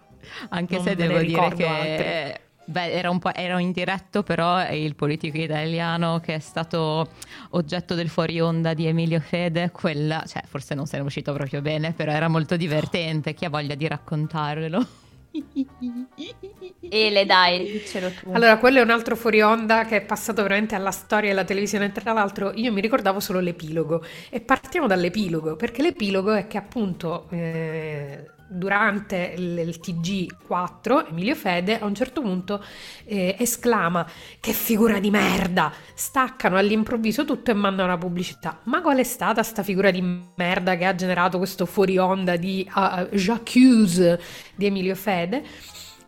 Anche 0.49 0.75
non 0.75 0.83
se 0.83 0.95
devo 0.95 1.19
dire 1.19 1.53
che... 1.55 1.65
Altri 1.65 2.49
Beh, 2.63 2.91
era 2.91 3.09
un 3.09 3.19
po' 3.19 3.33
era 3.33 3.59
indiretto, 3.59 4.23
però 4.23 4.57
è 4.57 4.73
il 4.73 4.95
politico 4.95 5.37
italiano 5.37 6.19
che 6.19 6.35
è 6.35 6.39
stato 6.39 7.09
oggetto 7.51 7.95
del 7.95 8.07
fuori 8.07 8.39
onda 8.39 8.73
di 8.73 8.85
Emilio 8.85 9.19
Fede, 9.19 9.71
quella, 9.71 10.23
cioè 10.27 10.43
forse 10.45 10.75
non 10.75 10.85
se 10.85 10.97
ne 10.97 11.03
è 11.03 11.05
uscito 11.05 11.33
proprio 11.33 11.61
bene, 11.61 11.91
però 11.93 12.11
era 12.11 12.27
molto 12.27 12.55
divertente, 12.55 13.33
chi 13.33 13.45
ha 13.45 13.49
voglia 13.49 13.75
di 13.75 13.87
raccontarvelo? 13.87 14.87
Ele, 16.89 17.25
dai, 17.25 17.71
dicelo 17.71 18.09
tu. 18.11 18.31
Allora, 18.31 18.57
quello 18.57 18.79
è 18.79 18.81
un 18.81 18.89
altro 18.89 19.15
fuori 19.15 19.41
onda 19.41 19.85
che 19.85 19.97
è 19.97 20.01
passato 20.01 20.41
veramente 20.41 20.75
alla 20.75 20.91
storia 20.91 21.29
della 21.29 21.45
televisione. 21.45 21.91
Tra 21.91 22.11
l'altro, 22.11 22.51
io 22.55 22.71
mi 22.71 22.81
ricordavo 22.81 23.19
solo 23.19 23.39
l'epilogo. 23.39 24.03
E 24.29 24.41
partiamo 24.41 24.87
dall'epilogo, 24.87 25.55
perché 25.55 25.81
l'epilogo 25.81 26.33
è 26.33 26.47
che 26.47 26.57
appunto 26.57 27.27
eh, 27.29 28.29
durante 28.51 29.33
il, 29.37 29.57
il, 29.57 29.79
TG4 29.81 31.09
Emilio 31.09 31.35
Fede 31.35 31.79
a 31.79 31.85
un 31.85 31.95
certo 31.95 32.21
punto 32.21 32.63
eh, 33.05 33.35
esclama 33.39 34.05
che 34.39 34.51
figura 34.51 34.99
di 34.99 35.09
merda! 35.09 35.71
Staccano 35.93 36.57
all'improvviso 36.57 37.23
tutto 37.23 37.51
e 37.51 37.53
mandano 37.53 37.89
la 37.89 37.97
pubblicità. 37.97 38.59
Ma 38.63 38.81
qual 38.81 38.97
è 38.97 39.03
stata 39.03 39.41
sta 39.43 39.63
figura 39.63 39.91
di 39.91 40.01
merda 40.35 40.75
che 40.75 40.85
ha 40.85 40.95
generato 40.95 41.37
questo 41.37 41.65
fuori 41.65 41.97
onda 41.97 42.35
di 42.35 42.69
uh, 42.73 43.07
J'accuse 43.15 44.21
di 44.55 44.65
Emilio 44.65 44.95
Fede? 44.95 45.43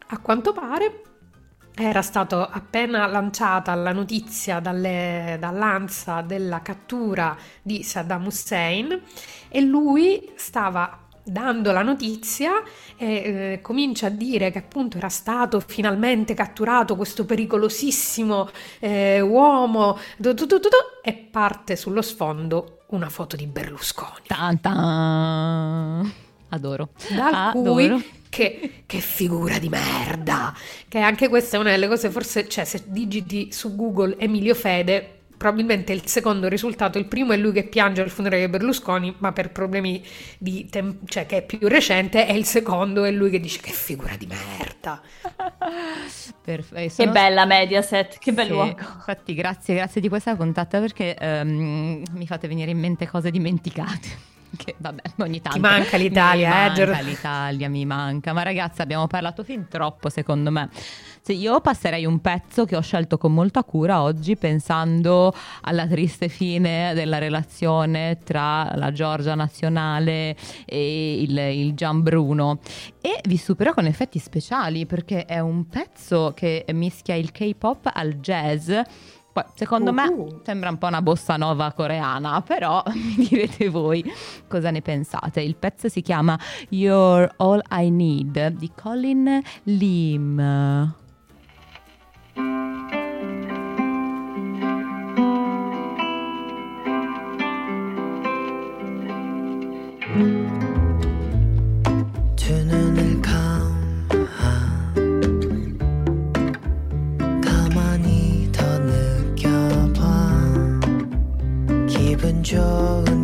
A 0.07 0.19
quanto 0.19 0.51
pare 0.51 1.01
era 1.75 2.03
stata 2.03 2.49
appena 2.51 3.07
lanciata 3.07 3.73
la 3.73 3.91
notizia 3.91 4.59
dalle, 4.59 5.37
dall'ANSA 5.39 6.21
della 6.21 6.61
cattura 6.61 7.35
di 7.63 7.81
Saddam 7.81 8.27
Hussein 8.27 9.01
e 9.49 9.61
lui 9.61 10.31
stava 10.35 11.02
dando 11.23 11.71
la 11.71 11.81
notizia 11.81 12.61
e 12.97 13.05
eh, 13.05 13.59
comincia 13.61 14.07
a 14.07 14.09
dire 14.09 14.51
che 14.51 14.59
appunto 14.59 14.97
era 14.97 15.09
stato 15.09 15.59
finalmente 15.59 16.33
catturato 16.33 16.95
questo 16.95 17.25
pericolosissimo 17.25 18.49
eh, 18.79 19.21
uomo 19.21 19.97
du, 20.17 20.33
du, 20.33 20.45
du, 20.45 20.59
e 21.01 21.13
parte 21.13 21.75
sullo 21.75 22.01
sfondo 22.01 22.79
una 22.87 23.09
foto 23.09 23.35
di 23.35 23.47
Berlusconi. 23.47 24.27
Ta-ta. 24.27 26.05
Adoro. 26.49 26.89
Da 27.15 27.49
cui 27.51 28.21
che, 28.29 28.83
che, 28.85 28.99
figura 28.99 29.57
di 29.57 29.69
merda! 29.69 30.53
Che 30.87 30.99
anche 30.99 31.27
questa 31.27 31.57
è 31.57 31.59
una 31.59 31.71
delle 31.71 31.87
cose, 31.87 32.09
forse, 32.09 32.47
cioè, 32.47 32.63
se 32.65 32.83
digiti 32.87 33.51
su 33.51 33.75
Google 33.75 34.17
Emilio 34.17 34.55
Fede, 34.55 35.22
probabilmente 35.43 35.91
il 35.91 36.07
secondo 36.07 36.47
risultato, 36.47 36.97
il 36.97 37.03
primo 37.03 37.33
è 37.33 37.37
lui 37.37 37.51
che 37.51 37.63
piange 37.63 38.01
al 38.01 38.09
funerale 38.09 38.45
di 38.45 38.47
Berlusconi, 38.47 39.13
ma 39.17 39.33
per 39.33 39.51
problemi 39.51 40.01
di 40.37 40.69
tempo, 40.69 41.05
cioè 41.05 41.25
che 41.25 41.39
è 41.39 41.41
più 41.41 41.67
recente, 41.67 42.25
e 42.25 42.33
il 42.33 42.45
secondo 42.45 43.03
è 43.03 43.11
lui 43.11 43.29
che 43.29 43.41
dice 43.41 43.59
che 43.59 43.71
figura 43.71 44.15
di 44.15 44.25
merda. 44.25 45.01
Perfetto. 46.41 47.03
Che 47.03 47.09
bella 47.09 47.45
Mediaset, 47.45 48.19
che 48.19 48.31
bel 48.31 48.45
sì, 48.45 48.51
luogo. 48.53 48.77
Infatti, 48.79 49.33
grazie, 49.33 49.75
grazie 49.75 49.99
di 49.99 50.07
questa 50.07 50.37
contatta 50.37 50.79
perché 50.79 51.17
um, 51.19 52.01
mi 52.13 52.25
fate 52.25 52.47
venire 52.47 52.71
in 52.71 52.79
mente 52.79 53.05
cose 53.05 53.29
dimenticate 53.29 54.31
che 54.55 54.75
vabbè, 54.77 55.01
ogni 55.19 55.41
tanto. 55.41 55.59
Ti 55.59 55.59
manca 55.59 55.97
l'Italia, 55.97 56.49
mi 56.49 56.53
eh? 56.53 56.85
Manca 56.85 57.01
l'Italia, 57.01 57.69
mi 57.69 57.85
manca. 57.85 58.33
Ma 58.33 58.43
ragazzi, 58.43 58.81
abbiamo 58.81 59.07
parlato 59.07 59.43
fin 59.43 59.67
troppo, 59.67 60.09
secondo 60.09 60.51
me. 60.51 60.69
Sì, 61.25 61.37
io 61.37 61.61
passerei 61.61 62.05
un 62.05 62.19
pezzo 62.19 62.65
che 62.65 62.75
ho 62.75 62.81
scelto 62.81 63.17
con 63.17 63.33
molta 63.33 63.63
cura 63.63 64.01
oggi 64.01 64.35
pensando 64.35 65.33
alla 65.61 65.87
triste 65.87 66.27
fine 66.27 66.93
della 66.93 67.17
relazione 67.17 68.17
tra 68.25 68.69
la 68.75 68.91
Giorgia 68.91 69.33
nazionale 69.33 70.35
e 70.65 71.21
il, 71.21 71.37
il 71.37 71.73
Gian 71.75 72.01
Bruno 72.01 72.59
e 72.99 73.21
vi 73.23 73.37
supero 73.37 73.73
con 73.73 73.85
effetti 73.85 74.19
speciali 74.19 74.85
perché 74.85 75.23
è 75.23 75.39
un 75.39 75.65
pezzo 75.69 76.33
che 76.35 76.65
mischia 76.73 77.15
il 77.15 77.31
K-pop 77.31 77.89
al 77.93 78.15
jazz 78.15 78.69
poi, 79.33 79.43
secondo 79.55 79.91
uh-huh. 79.91 80.15
me 80.15 80.39
sembra 80.43 80.69
un 80.69 80.77
po' 80.77 80.87
una 80.87 81.01
bossa 81.01 81.35
nova 81.37 81.73
coreana, 81.73 82.41
però 82.41 82.83
mi 82.93 83.27
direte 83.27 83.67
voi 83.69 84.03
cosa 84.47 84.69
ne 84.69 84.81
pensate. 84.81 85.41
Il 85.41 85.55
pezzo 85.55 85.89
si 85.89 86.01
chiama 86.01 86.39
You're 86.69 87.33
All 87.37 87.61
I 87.71 87.89
Need 87.89 88.47
di 88.49 88.71
Colin 88.75 89.41
Lim. 89.63 91.01
두 100.13 100.42
John. 112.43 113.22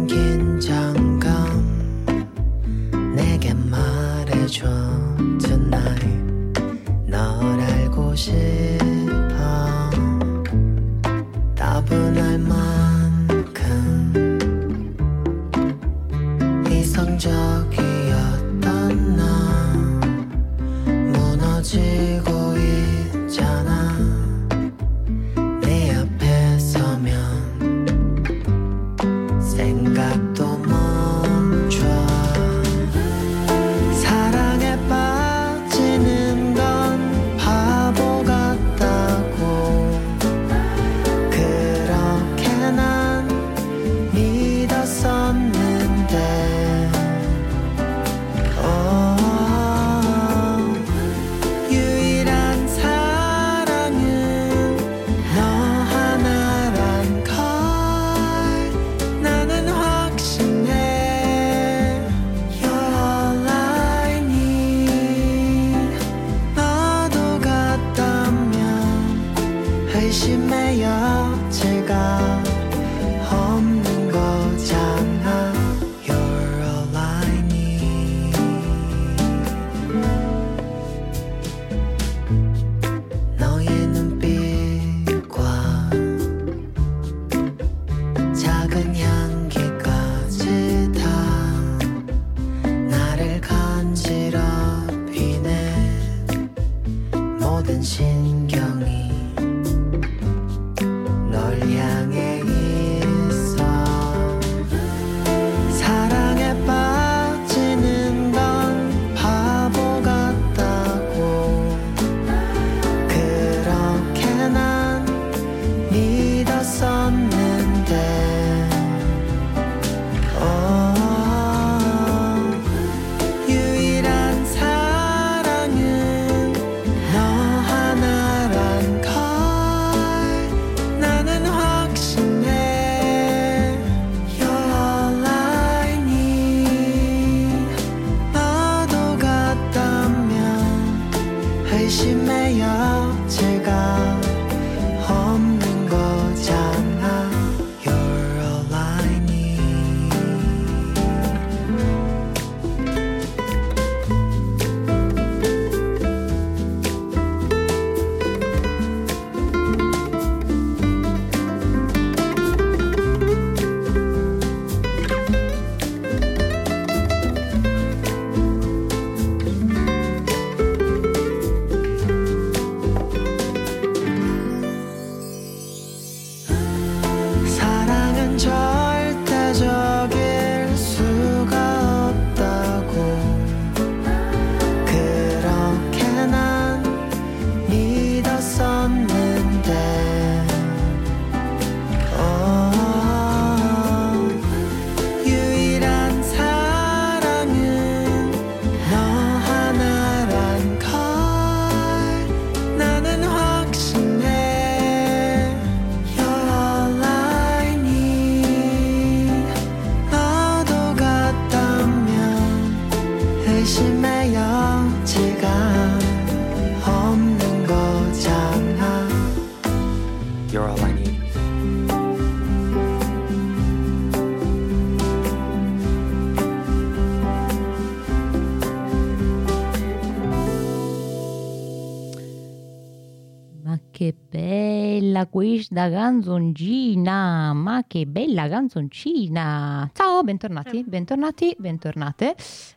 Bella 234.79 235.25
questa 235.27 235.89
canzoncina! 235.89 237.51
Ma 237.51 237.83
che 237.85 238.05
bella 238.05 238.47
canzoncina! 238.47 239.89
Ciao, 239.93 240.23
bentornati, 240.23 240.85
bentornati, 240.87 241.53
bentornate. 241.59 242.33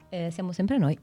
Eh, 0.08 0.30
siamo 0.32 0.50
sempre 0.50 0.78
noi. 0.78 0.98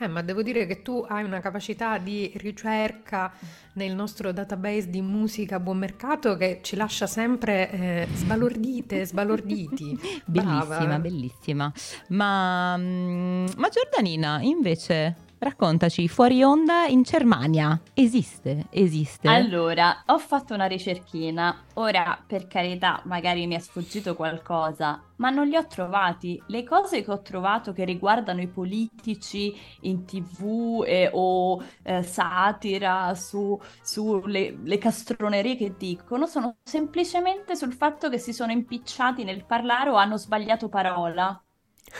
Eh, 0.00 0.06
ma 0.06 0.20
devo 0.20 0.42
dire 0.42 0.66
che 0.66 0.82
tu 0.82 1.04
hai 1.08 1.24
una 1.24 1.40
capacità 1.40 1.96
di 1.96 2.30
ricerca 2.36 3.32
nel 3.72 3.94
nostro 3.94 4.30
database 4.30 4.90
di 4.90 5.00
musica 5.00 5.56
a 5.56 5.60
buon 5.60 5.78
mercato 5.78 6.36
che 6.36 6.60
ci 6.62 6.76
lascia 6.76 7.06
sempre 7.06 7.70
eh, 7.70 8.08
sbalordite, 8.12 9.06
sbalorditi. 9.08 9.98
Bellissima, 10.26 10.64
Brava. 10.64 10.98
bellissima. 10.98 11.72
Ma, 12.08 12.76
mm, 12.76 13.46
ma 13.56 13.68
Giordanina, 13.70 14.38
invece, 14.42 15.27
raccontaci, 15.38 16.08
fuori 16.08 16.42
onda 16.42 16.86
in 16.86 17.02
Germania, 17.02 17.80
esiste? 17.94 18.66
Esiste? 18.70 19.28
Allora, 19.28 20.02
ho 20.06 20.18
fatto 20.18 20.54
una 20.54 20.66
ricerchina. 20.66 21.64
Ora, 21.74 22.22
per 22.26 22.46
carità, 22.46 23.00
magari 23.04 23.46
mi 23.46 23.54
è 23.54 23.58
sfuggito 23.58 24.14
qualcosa, 24.14 25.02
ma 25.16 25.30
non 25.30 25.46
li 25.46 25.56
ho 25.56 25.66
trovati. 25.66 26.42
Le 26.46 26.64
cose 26.64 27.02
che 27.02 27.10
ho 27.10 27.22
trovato 27.22 27.72
che 27.72 27.84
riguardano 27.84 28.40
i 28.40 28.48
politici 28.48 29.54
in 29.82 30.04
TV 30.04 30.82
eh, 30.86 31.10
o 31.12 31.62
eh, 31.82 32.02
satira 32.02 33.14
su, 33.14 33.58
sulle 33.82 34.56
le 34.62 34.78
castronerie 34.78 35.56
che 35.56 35.74
dicono 35.76 36.26
sono 36.26 36.56
semplicemente 36.62 37.56
sul 37.56 37.72
fatto 37.72 38.08
che 38.08 38.18
si 38.18 38.32
sono 38.32 38.52
impicciati 38.52 39.24
nel 39.24 39.44
parlare 39.44 39.90
o 39.90 39.96
hanno 39.96 40.16
sbagliato 40.16 40.68
parola. 40.68 41.40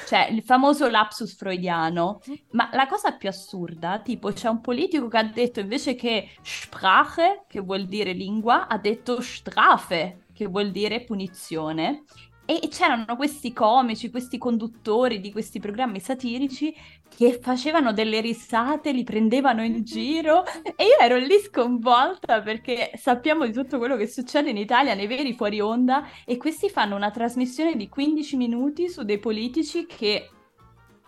Cioè, 0.06 0.28
il 0.30 0.42
famoso 0.42 0.88
lapsus 0.88 1.36
freudiano. 1.36 2.20
Ma 2.52 2.68
la 2.72 2.86
cosa 2.86 3.12
più 3.12 3.28
assurda, 3.28 4.00
tipo, 4.00 4.32
c'è 4.32 4.48
un 4.48 4.60
politico 4.60 5.08
che 5.08 5.18
ha 5.18 5.24
detto 5.24 5.60
invece 5.60 5.94
che 5.94 6.30
Sprache, 6.42 7.44
che 7.48 7.60
vuol 7.60 7.86
dire 7.86 8.12
lingua, 8.12 8.68
ha 8.68 8.78
detto 8.78 9.20
Strafe, 9.20 10.26
che 10.32 10.46
vuol 10.46 10.70
dire 10.70 11.04
punizione. 11.04 12.04
E 12.50 12.68
c'erano 12.68 13.14
questi 13.14 13.52
comici, 13.52 14.10
questi 14.10 14.38
conduttori 14.38 15.20
di 15.20 15.30
questi 15.30 15.60
programmi 15.60 16.00
satirici 16.00 16.74
che 17.14 17.38
facevano 17.42 17.92
delle 17.92 18.22
risate, 18.22 18.90
li 18.92 19.04
prendevano 19.04 19.62
in 19.62 19.84
giro 19.84 20.46
e 20.46 20.84
io 20.84 20.98
ero 20.98 21.18
lì 21.18 21.38
sconvolta 21.40 22.40
perché 22.40 22.92
sappiamo 22.94 23.44
di 23.44 23.52
tutto 23.52 23.76
quello 23.76 23.96
che 23.96 24.06
succede 24.06 24.48
in 24.48 24.56
Italia 24.56 24.94
nei 24.94 25.06
veri 25.06 25.34
fuori 25.34 25.60
onda 25.60 26.08
e 26.24 26.38
questi 26.38 26.70
fanno 26.70 26.96
una 26.96 27.10
trasmissione 27.10 27.76
di 27.76 27.90
15 27.90 28.36
minuti 28.36 28.88
su 28.88 29.02
dei 29.02 29.18
politici 29.18 29.84
che 29.84 30.30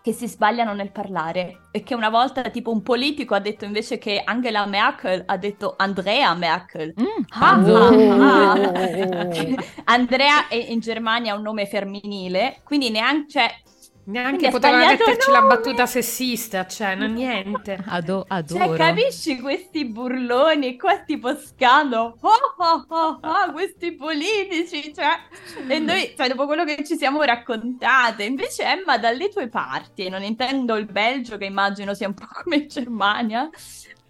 che 0.02 0.12
si 0.12 0.26
sbagliano 0.28 0.72
nel 0.72 0.92
parlare 0.92 1.68
e 1.70 1.82
che 1.82 1.94
una 1.94 2.08
volta 2.08 2.42
tipo 2.50 2.72
un 2.72 2.82
politico 2.82 3.34
ha 3.34 3.40
detto 3.40 3.64
invece 3.66 3.98
che 3.98 4.22
Angela 4.24 4.64
Merkel 4.66 5.22
ha 5.26 5.36
detto 5.36 5.74
Andrea 5.76 6.34
Merkel. 6.34 6.94
Mm, 7.00 7.24
Ah, 7.38 7.62
ah, 7.64 7.94
ah, 8.18 8.52
ah. 8.52 8.60
ah. 9.28 9.64
Andrea 9.84 10.48
è 10.48 10.54
in 10.56 10.80
Germania 10.80 11.34
un 11.34 11.42
nome 11.42 11.66
femminile, 11.66 12.60
quindi 12.64 12.90
neanche 12.90 13.28
cioè, 13.28 13.48
Neanche 14.02 14.30
Quindi 14.30 14.46
ha 14.46 14.50
poteva 14.50 14.76
sbagliato 14.78 15.04
metterci 15.06 15.30
la 15.30 15.42
battuta 15.42 15.86
sessista, 15.86 16.66
cioè, 16.66 16.94
non 16.94 17.12
niente. 17.12 17.78
Ado- 17.86 18.26
cioè, 18.26 18.38
adoro. 18.38 18.72
capisci 18.72 19.38
questi 19.40 19.84
burloni 19.84 20.76
qua 20.76 20.98
tipo 21.00 21.36
scando 21.36 22.16
oh, 22.20 22.30
oh, 22.56 22.86
oh, 22.88 23.20
oh, 23.22 23.52
questi 23.52 23.92
politici 23.92 24.92
cioè 24.94 25.18
e 25.68 25.78
noi 25.78 26.14
cioè, 26.16 26.28
dopo 26.28 26.46
quello 26.46 26.64
che 26.64 26.82
ci 26.84 26.96
siamo 26.96 27.22
raccontate 27.22 28.24
invece 28.24 28.64
Emma 28.64 28.98
dalle 28.98 29.28
tue 29.28 29.48
parti 29.48 30.06
e 30.06 30.08
non 30.08 30.22
intendo 30.22 30.76
il 30.76 30.86
Belgio 30.86 31.36
che 31.36 31.44
immagino 31.44 31.94
sia 31.94 32.08
un 32.08 32.14
po' 32.14 32.26
come 32.42 32.56
in 32.56 32.68
Germania 32.68 33.50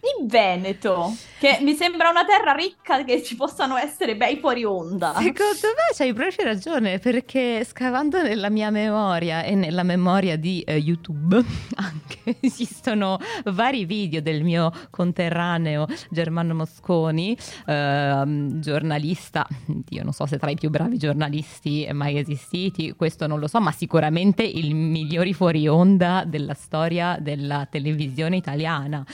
il 0.00 0.26
Veneto 0.26 1.14
che 1.38 1.58
mi 1.60 1.74
sembra 1.74 2.10
una 2.10 2.24
terra 2.24 2.52
ricca 2.52 3.04
che 3.04 3.22
ci 3.22 3.36
possano 3.36 3.76
essere 3.76 4.16
bei 4.16 4.38
fuori 4.38 4.64
onda 4.64 5.12
Secondo 5.14 5.68
me 5.76 5.94
c'hai 5.94 6.12
proprio 6.12 6.44
ragione 6.44 6.98
perché 6.98 7.64
scavando 7.64 8.22
nella 8.22 8.48
mia 8.48 8.70
memoria 8.70 9.42
e 9.42 9.54
nella 9.54 9.82
memoria 9.82 10.36
di 10.36 10.62
eh, 10.62 10.76
YouTube 10.76 11.36
anche 11.76 12.36
esistono 12.40 13.18
vari 13.44 13.84
video 13.84 14.20
del 14.20 14.42
mio 14.42 14.72
conterraneo 14.90 15.86
Germano 16.10 16.54
Mosconi, 16.54 17.36
ehm, 17.66 18.60
giornalista, 18.60 19.46
io 19.88 20.02
non 20.02 20.12
so 20.12 20.26
se 20.26 20.38
tra 20.38 20.50
i 20.50 20.56
più 20.56 20.70
bravi 20.70 20.98
giornalisti 20.98 21.88
mai 21.92 22.18
esistiti, 22.18 22.92
questo 22.92 23.26
non 23.26 23.38
lo 23.38 23.48
so, 23.48 23.60
ma 23.60 23.72
sicuramente 23.72 24.42
il 24.42 24.74
migliori 24.74 25.32
fuori 25.32 25.66
onda 25.68 26.24
della 26.26 26.54
storia 26.54 27.18
della 27.20 27.66
televisione 27.70 28.36
italiana. 28.36 29.04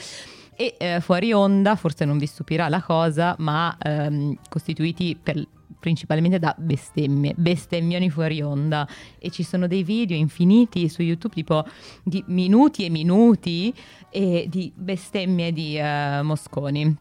E 0.59 0.73
eh, 0.79 1.01
fuori 1.01 1.31
onda, 1.33 1.75
forse 1.75 2.03
non 2.03 2.17
vi 2.17 2.25
stupirà 2.25 2.67
la 2.67 2.81
cosa, 2.81 3.35
ma 3.37 3.77
ehm, 3.79 4.35
costituiti 4.49 5.15
per- 5.21 5.47
principalmente 5.79 6.39
da 6.39 6.55
bestemmie, 6.57 7.35
bestemmioni 7.37 8.09
fuori 8.09 8.41
onda. 8.41 8.87
E 9.19 9.29
ci 9.29 9.43
sono 9.43 9.67
dei 9.67 9.83
video 9.83 10.17
infiniti 10.17 10.89
su 10.89 11.03
YouTube, 11.03 11.35
tipo 11.35 11.63
di 12.03 12.23
minuti 12.29 12.85
e 12.85 12.89
minuti 12.89 13.71
e 14.09 14.47
di 14.49 14.73
bestemmie 14.75 15.53
di 15.53 15.77
eh, 15.77 16.21
Mosconi. 16.23 16.95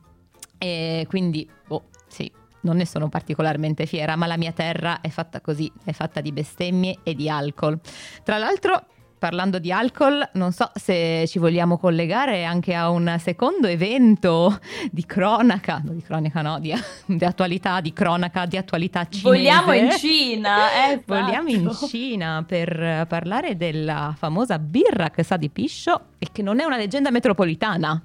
E 0.58 1.06
quindi, 1.08 1.48
boh, 1.66 1.84
sì, 2.08 2.30
non 2.60 2.76
ne 2.76 2.84
sono 2.84 3.08
particolarmente 3.08 3.86
fiera, 3.86 4.16
ma 4.16 4.26
la 4.26 4.36
mia 4.36 4.52
terra 4.52 5.00
è 5.00 5.08
fatta 5.08 5.40
così, 5.40 5.72
è 5.82 5.92
fatta 5.92 6.20
di 6.20 6.32
bestemmie 6.32 6.98
e 7.02 7.14
di 7.14 7.30
alcol. 7.30 7.80
Tra 8.22 8.36
l'altro, 8.36 8.84
parlando 9.18 9.58
di 9.58 9.72
alcol, 9.72 10.28
non 10.34 10.52
so 10.52 10.70
se 10.74 11.24
ci 11.26 11.38
vogliamo 11.38 11.78
collegare 11.78 12.44
anche 12.44 12.74
a 12.74 12.90
un 12.90 13.16
secondo 13.18 13.66
evento 13.66 14.58
di 14.90 15.04
cronaca, 15.04 15.80
no, 15.84 15.92
di 15.92 16.02
cronaca 16.02 16.42
no, 16.42 16.58
di, 16.58 16.72
di 17.06 17.24
attualità, 17.24 17.80
di 17.80 17.92
cronaca, 17.92 18.46
di 18.46 18.56
attualità 18.56 19.04
cinese. 19.08 19.22
vogliamo 19.22 19.72
in 19.72 19.90
Cina 19.92 20.90
eh, 20.90 21.02
Vogliamo 21.04 21.48
in 21.48 21.66
esatto. 21.68 21.86
Cina 21.86 22.44
per 22.46 23.06
parlare 23.08 23.56
della 23.56 24.14
famosa 24.16 24.58
birra 24.58 25.10
che 25.10 25.22
sa 25.22 25.36
di 25.36 25.48
piscio 25.48 26.00
e 26.18 26.28
che 26.32 26.42
non 26.42 26.60
è 26.60 26.64
una 26.64 26.76
leggenda 26.76 27.10
metropolitana. 27.10 28.02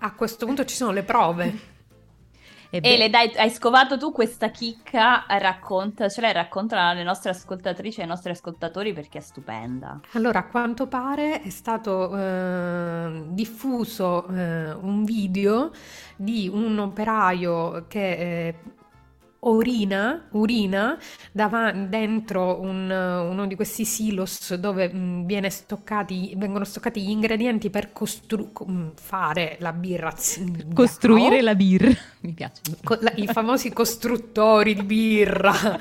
A 0.00 0.12
questo 0.14 0.46
punto 0.46 0.64
ci 0.64 0.76
sono 0.76 0.92
le 0.92 1.02
prove. 1.02 1.76
Ele, 2.70 3.08
dai, 3.08 3.32
hai 3.36 3.50
scovato 3.50 3.96
tu 3.96 4.12
questa 4.12 4.50
chicca, 4.50 5.24
racconta, 5.26 6.08
ce 6.08 6.20
l'hai 6.20 6.34
racconta 6.34 6.78
alle 6.80 7.02
nostre 7.02 7.30
ascoltatrici 7.30 8.00
e 8.00 8.02
ai 8.02 8.08
nostri 8.08 8.30
ascoltatori 8.30 8.92
perché 8.92 9.18
è 9.18 9.20
stupenda. 9.22 10.00
Allora, 10.12 10.40
a 10.40 10.46
quanto 10.46 10.86
pare 10.86 11.40
è 11.40 11.48
stato 11.48 12.14
eh, 12.14 13.22
diffuso 13.28 14.26
eh, 14.28 14.72
un 14.72 15.04
video 15.04 15.70
di 16.16 16.50
un 16.52 16.78
operaio 16.78 17.86
che 17.88 18.12
eh, 18.12 18.54
orina, 19.48 20.28
urina 20.32 20.98
dava- 21.32 21.72
dentro 21.72 22.60
un- 22.60 22.90
uno 22.90 23.46
di 23.46 23.54
questi 23.54 23.84
silos 23.84 24.54
dove 24.54 24.92
mh, 24.92 25.26
viene 25.26 25.50
stoccati, 25.50 26.34
vengono 26.36 26.64
stoccati 26.64 27.00
gli 27.02 27.10
ingredienti 27.10 27.70
per 27.70 27.92
costru- 27.92 28.52
com- 28.52 28.92
fare 28.94 29.56
la 29.60 29.72
birra. 29.72 30.12
costruire 30.74 31.42
la 31.42 31.54
birra. 31.54 31.90
Mi 32.20 32.32
piace. 32.32 32.60
Co- 32.82 32.98
la- 33.00 33.12
i 33.16 33.26
famosi 33.26 33.72
costruttori 33.72 34.74
di 34.74 34.82
birra. 34.82 35.78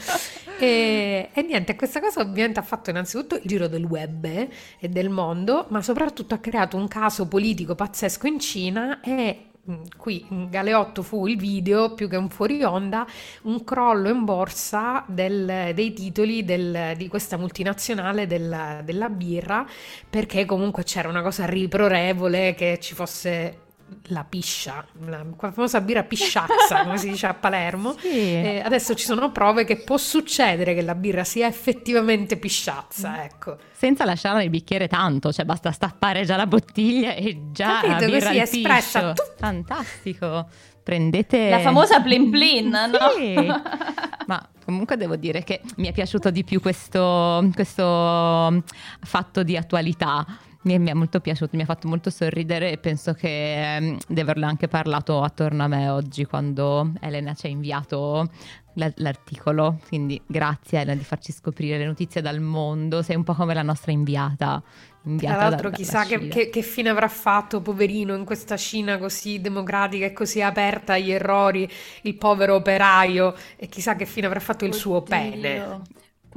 E, 0.59 1.29
e 1.33 1.41
niente, 1.43 1.75
questa 1.75 1.99
cosa 1.99 2.21
ovviamente 2.21 2.59
ha 2.59 2.63
fatto 2.63 2.89
innanzitutto 2.89 3.35
il 3.35 3.41
giro 3.45 3.67
del 3.67 3.83
web 3.83 4.25
eh, 4.25 4.49
e 4.79 4.89
del 4.89 5.09
mondo, 5.09 5.67
ma 5.69 5.83
soprattutto 5.83 6.33
ha 6.33 6.39
creato 6.39 6.77
un 6.77 6.87
caso 6.87 7.27
politico 7.27 7.75
pazzesco 7.75 8.25
in 8.25 8.39
Cina 8.39 8.99
e 9.01 9.46
qui 9.97 10.25
in 10.29 10.49
Galeotto 10.49 11.03
fu 11.03 11.27
il 11.27 11.37
video 11.37 11.93
più 11.93 12.07
che 12.07 12.15
un 12.15 12.29
fuori 12.29 12.63
onda, 12.63 13.05
un 13.43 13.63
crollo 13.63 14.09
in 14.09 14.23
borsa 14.23 15.03
del- 15.07 15.71
dei 15.73 15.93
titoli 15.93 16.43
del- 16.45 16.93
di 16.95 17.07
questa 17.07 17.37
multinazionale 17.37 18.27
del- 18.27 18.81
della 18.83 19.09
birra 19.09 19.65
perché 20.09 20.45
comunque 20.45 20.83
c'era 20.83 21.09
una 21.09 21.21
cosa 21.21 21.45
riprorevole 21.45 22.53
che 22.55 22.77
ci 22.79 22.93
fosse 22.95 23.61
la 24.07 24.23
piscia, 24.23 24.85
la 25.05 25.25
famosa 25.37 25.81
birra 25.81 26.03
pisciazza, 26.03 26.83
come 26.83 26.97
si 26.97 27.09
dice 27.09 27.27
a 27.27 27.33
Palermo. 27.33 27.95
Sì. 27.97 28.07
E 28.07 28.61
adesso 28.63 28.95
ci 28.95 29.05
sono 29.05 29.31
prove 29.31 29.63
che 29.63 29.77
può 29.77 29.97
succedere 29.97 30.73
che 30.73 30.81
la 30.81 30.95
birra 30.95 31.23
sia 31.23 31.47
effettivamente 31.47 32.37
pisciazza, 32.37 33.23
ecco. 33.23 33.57
Senza 33.71 34.05
lasciarla 34.05 34.39
nel 34.39 34.49
bicchiere 34.49 34.87
tanto, 34.87 35.31
cioè 35.31 35.45
basta 35.45 35.71
stappare 35.71 36.25
già 36.25 36.35
la 36.35 36.47
bottiglia 36.47 37.13
e 37.13 37.49
già 37.51 37.81
Capito, 37.81 37.93
la 37.93 38.05
birra 38.05 38.27
così 38.27 38.39
espressa, 38.39 39.13
tup. 39.13 39.35
Fantastico. 39.37 40.47
Prendete 40.83 41.49
La 41.49 41.59
famosa 41.59 41.99
plin 41.99 42.29
plin, 42.29 42.69
no? 42.69 43.09
Sì. 43.17 43.35
Ma 44.27 44.49
comunque 44.63 44.95
devo 44.95 45.17
dire 45.17 45.43
che 45.43 45.61
mi 45.77 45.87
è 45.87 45.91
piaciuto 45.91 46.29
di 46.29 46.45
più 46.45 46.61
questo, 46.61 47.45
questo 47.53 48.63
fatto 49.01 49.43
di 49.43 49.57
attualità. 49.57 50.25
Mi 50.67 50.73
è, 50.73 50.77
mi 50.79 50.89
è 50.89 50.93
molto 50.93 51.21
piaciuto, 51.21 51.55
mi 51.55 51.61
ha 51.61 51.65
fatto 51.65 51.87
molto 51.87 52.09
sorridere 52.09 52.71
e 52.71 52.77
penso 52.77 53.13
che 53.13 53.75
ehm, 53.77 53.97
di 54.05 54.19
averlo 54.19 54.45
anche 54.45 54.67
parlato 54.67 55.21
attorno 55.21 55.63
a 55.63 55.67
me 55.67 55.87
oggi 55.87 56.25
quando 56.25 56.91
Elena 56.99 57.33
ci 57.33 57.45
ha 57.45 57.49
inviato 57.49 58.29
la- 58.73 58.91
l'articolo. 58.97 59.79
Quindi 59.87 60.21
grazie 60.27 60.81
Elena 60.81 60.97
di 60.97 61.05
farci 61.05 61.31
scoprire 61.31 61.77
le 61.77 61.85
notizie 61.85 62.21
dal 62.21 62.41
mondo. 62.41 63.01
Sei 63.01 63.15
un 63.15 63.23
po' 63.23 63.33
come 63.33 63.53
la 63.53 63.61
nostra 63.61 63.93
inviata. 63.93 64.61
inviata 65.03 65.37
Tra 65.37 65.49
l'altro 65.49 65.69
da- 65.69 65.75
chissà 65.77 66.03
che, 66.03 66.27
che- 66.27 66.49
che 66.49 66.61
fine 66.61 66.89
avrà 66.89 67.07
fatto, 67.07 67.61
poverino, 67.61 68.13
in 68.13 68.25
questa 68.25 68.57
Cina 68.57 68.97
così 68.97 69.39
democratica 69.39 70.05
e 70.05 70.11
così 70.11 70.41
aperta 70.41 70.93
agli 70.93 71.11
errori, 71.11 71.69
il 72.01 72.15
povero 72.15 72.55
operaio, 72.55 73.33
e 73.55 73.67
chissà 73.67 73.95
che 73.95 74.05
fine 74.05 74.25
avrà 74.27 74.41
fatto 74.41 74.65
il 74.65 74.73
suo 74.73 74.97
Oddio. 74.97 75.15
pene. 75.15 75.81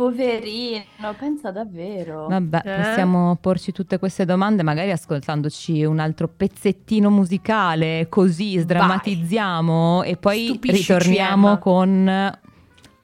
Poverino, 0.01 1.15
pensa 1.19 1.51
davvero. 1.51 2.27
Vabbè, 2.27 2.63
Eh? 2.65 2.75
possiamo 2.75 3.37
porci 3.39 3.71
tutte 3.71 3.99
queste 3.99 4.25
domande, 4.25 4.63
magari 4.63 4.91
ascoltandoci 4.91 5.85
un 5.85 5.99
altro 5.99 6.27
pezzettino 6.27 7.11
musicale, 7.11 8.07
così 8.09 8.57
sdrammatizziamo 8.57 10.03
e 10.05 10.17
poi 10.17 10.47
Stupiscici, 10.47 10.93
ritorniamo 10.95 11.59
con 11.59 11.91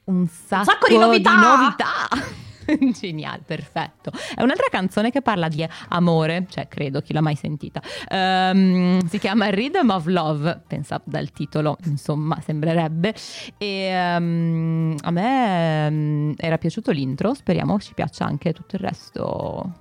un 0.05 0.27
sacco, 0.27 0.63
sacco 0.63 0.87
di 0.87 0.97
novità! 0.97 1.35
novità. 1.35 2.46
Geniale, 2.99 3.41
perfetto. 3.45 4.11
È 4.35 4.41
un'altra 4.41 4.67
canzone 4.69 5.11
che 5.11 5.21
parla 5.21 5.47
di 5.47 5.67
amore, 5.89 6.45
cioè 6.49 6.67
credo 6.67 7.01
chi 7.01 7.13
l'ha 7.13 7.21
mai 7.21 7.35
sentita. 7.35 7.81
Ehm, 8.09 9.05
si 9.05 9.19
chiama 9.19 9.49
Rhythm 9.49 9.89
of 9.89 10.05
Love, 10.05 10.61
pensa 10.67 11.01
dal 11.03 11.31
titolo, 11.31 11.77
insomma, 11.85 12.39
sembrerebbe. 12.43 13.13
E 13.57 13.67
ehm, 13.67 14.95
a 15.01 15.11
me 15.11 15.85
ehm, 15.85 16.33
era 16.37 16.57
piaciuto 16.57 16.91
l'intro, 16.91 17.33
speriamo 17.33 17.79
ci 17.79 17.93
piaccia 17.93 18.25
anche 18.25 18.53
tutto 18.53 18.75
il 18.75 18.81
resto. 18.81 19.73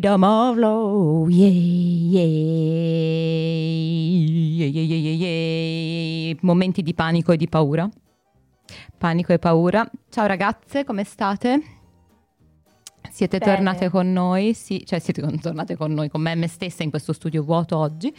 Rhythm 0.00 0.22
of 0.22 0.56
Love, 0.58 1.32
yeah, 1.32 1.48
yeah, 2.08 2.24
yeah, 4.64 4.82
yeah, 4.84 4.96
yeah, 4.96 5.26
yeah. 5.26 6.36
Momenti 6.42 6.82
di 6.82 6.94
panico 6.94 7.32
e 7.32 7.36
di 7.36 7.48
paura. 7.48 7.88
Panico 8.96 9.32
e 9.32 9.40
paura. 9.40 9.84
Ciao 10.08 10.26
ragazze, 10.26 10.84
come 10.84 11.02
state? 11.02 11.62
Siete 13.10 13.38
Bene. 13.38 13.54
tornate 13.54 13.88
con 13.88 14.12
noi? 14.12 14.54
Sì, 14.54 14.84
cioè 14.86 15.00
siete 15.00 15.20
tornate 15.40 15.76
con 15.76 15.92
noi, 15.92 16.08
con 16.08 16.20
me 16.20 16.30
e 16.30 16.36
me 16.36 16.46
stessa 16.46 16.84
in 16.84 16.90
questo 16.90 17.12
studio 17.12 17.42
vuoto 17.42 17.76
oggi. 17.76 18.14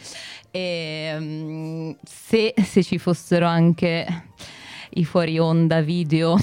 E, 0.50 1.16
mm, 1.18 1.92
se, 2.02 2.52
se 2.62 2.82
ci 2.82 2.98
fossero 2.98 3.46
anche 3.46 4.24
i 4.90 5.04
fuori 5.06 5.38
onda 5.38 5.80
video 5.80 6.36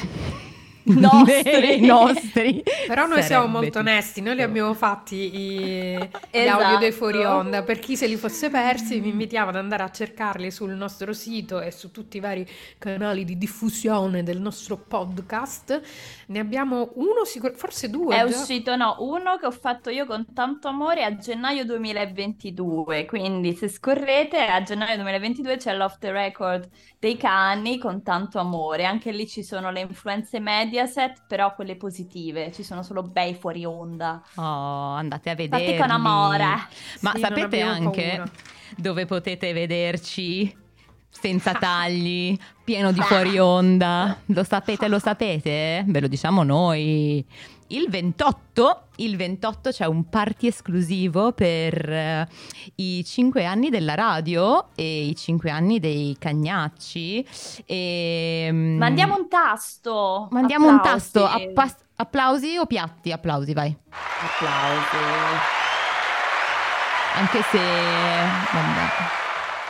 Nostri. 0.88 1.80
nostri. 1.86 2.63
Però 2.88 3.06
noi 3.06 3.21
siamo 3.23 3.47
molto 3.47 3.65
tutto. 3.67 3.80
onesti, 3.80 4.21
noi 4.21 4.36
li 4.36 4.41
abbiamo 4.41 4.73
fatti 4.73 5.15
i- 5.15 5.97
gli 5.97 6.10
Esatto. 6.32 6.63
audio 6.63 6.78
dei 6.78 6.91
fuori 6.91 7.23
onda. 7.23 7.63
Per 7.63 7.80
chi 7.80 7.95
se 7.95 8.08
li 8.08 8.15
fosse 8.15 8.50
persi, 8.50 9.00
vi 9.00 9.10
invitiamo 9.10 9.50
ad 9.50 9.56
andare 9.56 9.84
a 9.84 9.89
cercarli 9.89 10.50
sul 10.52 10.71
nostro 10.71 11.13
sito 11.13 11.60
e 11.60 11.71
su 11.71 11.91
tutti 11.91 12.17
i 12.17 12.19
vari 12.19 12.47
canali 12.78 13.26
di 13.26 13.38
diffusione 13.38 14.23
del 14.23 14.39
nostro 14.39 14.78
podcast. 14.78 15.82
Ne 16.28 16.39
abbiamo 16.39 16.91
uno, 16.95 17.23
sicur- 17.26 17.56
forse 17.56 17.89
due. 17.89 18.15
È 18.15 18.26
già. 18.28 18.39
uscito, 18.39 18.76
no, 18.76 18.95
uno 19.00 19.38
che 19.38 19.45
ho 19.45 19.52
fatto 19.52 19.89
io 19.89 20.06
con 20.06 20.34
tanto 20.34 20.67
amore 20.67 21.04
a 21.04 21.15
gennaio 21.17 21.65
2022, 21.65 23.06
quindi 23.06 23.54
se 23.56 23.67
scorrete 23.67 24.38
a 24.45 24.62
gennaio 24.63 24.95
2022 24.95 25.58
c'è 25.58 25.76
l'off 25.76 25.97
the 26.00 26.12
record 26.12 26.67
dei 27.00 27.17
cani 27.17 27.78
con 27.78 28.02
tanto 28.04 28.39
amore, 28.39 28.86
anche 28.86 29.12
lì 29.12 29.28
ci 29.28 29.43
sono 29.43 29.71
le 29.71 29.82
influenze 29.82 30.39
Mediaset, 30.78 31.24
però 31.28 31.56
quelle 31.56 31.76
positive, 31.76 32.52
ci 32.52 32.63
sono 32.63 32.84
solo 32.84 33.02
bei 33.02 33.34
fuori 33.34 33.66
onda. 33.66 34.22
Oh, 34.36 34.44
andate 34.94 35.32
a 35.32 35.36
vedere. 35.36 35.66
Fatti 35.66 35.78
con 35.78 35.90
amore. 35.90 36.46
Ma 37.02 37.12
Sì, 37.16 37.20
sapete 37.20 37.62
anche 37.62 38.08
paura. 38.18 38.32
dove 38.76 39.06
potete 39.06 39.54
vederci 39.54 40.56
senza 41.10 41.54
tagli, 41.58 42.38
pieno 42.63 42.92
di 42.92 43.02
fuori 43.02 43.40
onda? 43.40 44.18
Lo 44.28 44.44
sapete, 44.44 44.88
lo 44.88 45.00
sapete? 45.00 45.84
Ve 45.88 46.00
lo 46.00 46.08
diciamo 46.08 46.44
noi. 46.44 47.26
Il 47.69 47.88
28, 47.89 48.84
il 48.97 49.17
28 49.17 49.71
c'è 49.71 49.86
un 49.86 50.08
party 50.08 50.47
esclusivo 50.47 51.34
per 51.34 51.89
eh, 51.91 52.27
i 52.75 53.03
5 53.03 53.43
anni 53.45 53.69
della 53.69 53.93
radio 53.93 54.69
e 54.73 55.08
i 55.08 55.15
5 55.15 55.49
anni 55.51 55.80
dei 55.80 56.15
cagnacci. 56.17 57.27
E, 57.65 58.47
mm, 58.49 58.77
Mandiamo 58.77 59.15
un 59.17 59.27
tasto. 59.27 60.30
mandiamo 60.32 60.69
un 60.69 60.75
Applausi. 60.75 61.12
tasto. 61.12 61.25
Appas- 61.25 61.84
applausi 61.97 62.56
o 62.58 62.65
piatti? 62.65 63.12
Applausi, 63.12 63.53
vai. 63.53 63.75
Applausi. 63.89 64.97
Anche 67.15 67.41
se 67.51 67.58
vabbè, 68.53 68.88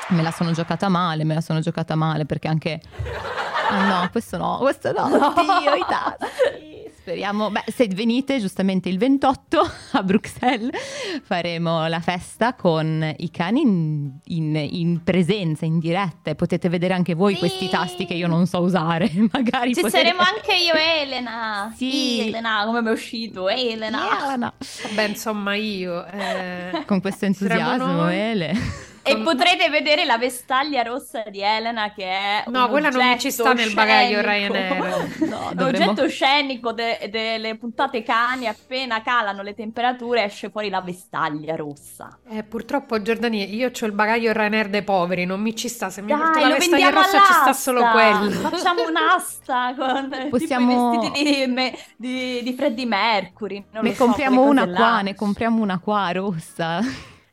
me 0.10 0.22
la 0.22 0.32
sono 0.32 0.52
giocata 0.52 0.88
male, 0.90 1.24
me 1.24 1.34
la 1.34 1.42
sono 1.42 1.62
giocata 1.62 1.96
male 1.96 2.26
perché 2.26 2.48
anche 2.48 2.82
Ah 3.70 4.02
no, 4.02 4.10
questo 4.12 4.38
no, 4.38 4.58
questo 4.60 4.92
no, 4.92 5.04
oddio, 5.08 5.74
i 5.76 5.86
tasti. 5.88 6.76
Speriamo, 7.08 7.50
beh, 7.50 7.64
se 7.74 7.88
venite 7.88 8.38
giustamente 8.38 8.90
il 8.90 8.98
28 8.98 9.72
a 9.94 10.04
Bruxelles 10.04 10.72
faremo 11.24 11.88
la 11.88 12.02
festa 12.02 12.54
con 12.54 13.14
i 13.16 13.32
cani 13.32 13.62
in, 13.62 14.12
in- 14.26 14.56
in 14.72 15.04
presenza, 15.06 15.64
in 15.64 15.80
diretta 15.80 16.32
e 16.32 16.36
potete 16.36 16.68
vedere 16.68 16.94
anche 16.94 17.14
voi 17.14 17.36
Sì. 17.36 17.40
questi 17.40 17.70
tasti 17.70 18.06
che 18.06 18.14
io 18.14 18.28
non 18.28 18.46
so 18.46 18.60
usare, 18.60 19.10
magari 19.32 19.74
Ci 19.74 19.80
potete- 19.80 20.04
saremo 20.04 20.20
anche 20.20 20.54
io 20.54 20.74
e 20.74 21.02
Elena. 21.04 21.74
Sì. 21.78 22.28
Elena, 22.28 22.64
come 22.66 22.82
mi 22.82 22.90
è 22.90 22.92
uscito? 22.92 23.48
Elena. 23.48 24.26
Elena. 24.26 24.54
Vabbè, 24.90 25.08
insomma, 25.08 25.56
io. 25.56 26.06
eh, 26.08 26.84
Con 26.86 27.00
questo 27.00 27.24
entusiasmo. 27.24 28.10
Ele. 28.10 28.52
E 29.08 29.18
potrete 29.24 29.70
vedere 29.70 30.06
la 30.06 30.18
vestaglia 30.18 30.82
rossa 30.84 31.24
di 31.30 31.42
Elena 31.42 31.92
che 31.94 32.04
è 32.06 32.44
No, 32.48 32.68
quella 32.70 32.90
non 32.90 33.18
ci 33.20 33.32
sta 33.32 33.54
nel 33.54 33.74
bagaglio. 33.74 34.22
Ryanair. 34.22 35.16
No, 35.28 35.52
dovremmo- 35.54 35.92
oggetto 35.92 36.08
scenico 36.10 36.72
de- 36.74 37.08
delle 37.12 37.56
puntate 37.58 38.04
cani, 38.04 38.48
appena 38.48 39.02
calano 39.02 39.42
le 39.42 39.54
temperature 39.54 40.24
esce 40.24 40.50
fuori 40.50 40.70
la 40.70 40.82
vestaglia 40.82 41.56
rossa. 41.56 42.18
eh, 42.30 42.44
purtroppo, 42.44 43.02
Giordania, 43.02 43.46
io 43.46 43.72
ho 43.80 43.86
il 43.86 43.92
bagaglio 43.92 44.32
Ryanair 44.32 44.70
dei 44.70 44.84
poveri, 44.84 45.26
non 45.26 45.42
mi 45.42 45.56
ci 45.56 45.68
sta. 45.70 45.90
Se 45.90 46.02
mi 46.02 46.08
Dai, 46.08 46.42
la 46.48 46.56
vestaglia 46.56 46.90
rossa 46.90 47.18
ci 47.20 47.24
sta 47.34 47.44
all'asta. 47.44 47.54
solo 47.54 47.82
quello. 47.92 48.32
Facciamo 48.50 48.88
un'asta 48.88 49.74
con 49.78 50.28
Possiamo- 50.30 50.94
i 50.94 50.98
vestiti 51.00 51.24
di, 51.46 51.52
me- 51.52 51.78
di, 51.96 52.42
di 52.44 52.54
Freddie 52.54 52.86
Mercury. 52.86 53.66
Non 53.72 53.84
Ne 53.84 53.94
so, 53.94 54.06
compriamo 54.06 54.44
una 54.44 54.64
cose 54.66 54.76
qua, 54.76 55.02
ne 55.02 55.16
compriamo 55.16 55.62
una 55.62 55.80
qua 55.80 56.12
rossa. 56.12 56.80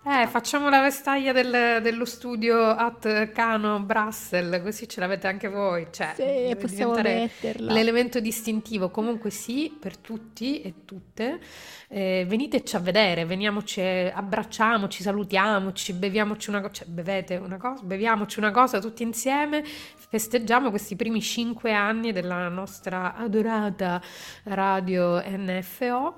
Eh, 0.06 0.26
facciamo 0.26 0.68
la 0.68 0.82
vestaglia 0.82 1.32
del- 1.32 1.80
dello 1.80 2.04
studio 2.04 2.58
at 2.68 3.32
Cano 3.32 3.80
Brussels, 3.80 4.60
così 4.62 4.86
ce 4.86 5.00
l'avete 5.00 5.26
anche 5.28 5.48
voi. 5.48 5.86
Cioè, 5.90 6.12
Sì, 6.14 6.54
possiamo 6.56 6.92
metterla. 7.00 7.72
l'elemento 7.72 8.20
distintivo. 8.20 8.90
Comunque 8.90 9.30
sì, 9.30 9.74
per 9.80 9.96
tutti 9.96 10.60
e 10.60 10.84
tutte. 10.84 11.40
Eh, 11.88 12.26
veniteci 12.28 12.76
a 12.76 12.80
vedere, 12.80 13.24
veniamoci, 13.24 13.80
abbracciamoci, 13.80 15.02
salutiamoci, 15.02 15.94
beviamoci 15.94 16.50
una 16.50 16.60
cosa, 16.60 16.72
cioè 16.74 16.86
bevete 16.88 17.36
una 17.36 17.56
cosa, 17.56 17.82
beviamoci 17.82 18.38
una 18.40 18.50
cosa 18.50 18.80
tutti 18.80 19.02
insieme, 19.02 19.64
festeggiamo 19.64 20.68
questi 20.68 20.96
primi 20.96 21.22
cinque 21.22 21.72
anni 21.72 22.12
della 22.12 22.48
nostra 22.48 23.14
adorata 23.14 24.02
radio 24.44 25.18
NFO 25.24 26.14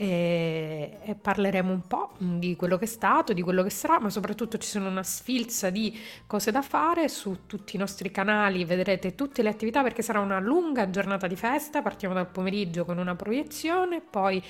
e, 0.00 0.98
e 1.02 1.14
parleremo 1.16 1.72
un 1.72 1.84
po' 1.88 2.12
di 2.18 2.54
quello 2.54 2.78
che 2.78 2.84
è 2.84 2.88
stato, 2.88 3.32
di 3.32 3.42
quello 3.42 3.64
che 3.64 3.70
sarà, 3.70 3.98
ma 3.98 4.10
soprattutto 4.10 4.56
ci 4.56 4.68
sono 4.68 4.88
una 4.88 5.02
sfilza 5.02 5.70
di 5.70 5.98
cose 6.24 6.52
da 6.52 6.62
fare 6.62 7.08
su 7.08 7.38
tutti 7.46 7.74
i 7.74 7.80
nostri 7.80 8.12
canali, 8.12 8.64
vedrete 8.64 9.16
tutte 9.16 9.42
le 9.42 9.48
attività 9.48 9.82
perché 9.82 10.02
sarà 10.02 10.20
una 10.20 10.38
lunga 10.38 10.88
giornata 10.88 11.26
di 11.26 11.34
festa, 11.34 11.82
partiamo 11.82 12.14
dal 12.14 12.28
pomeriggio 12.28 12.84
con 12.84 12.98
una 12.98 13.16
proiezione, 13.16 14.00
poi 14.00 14.40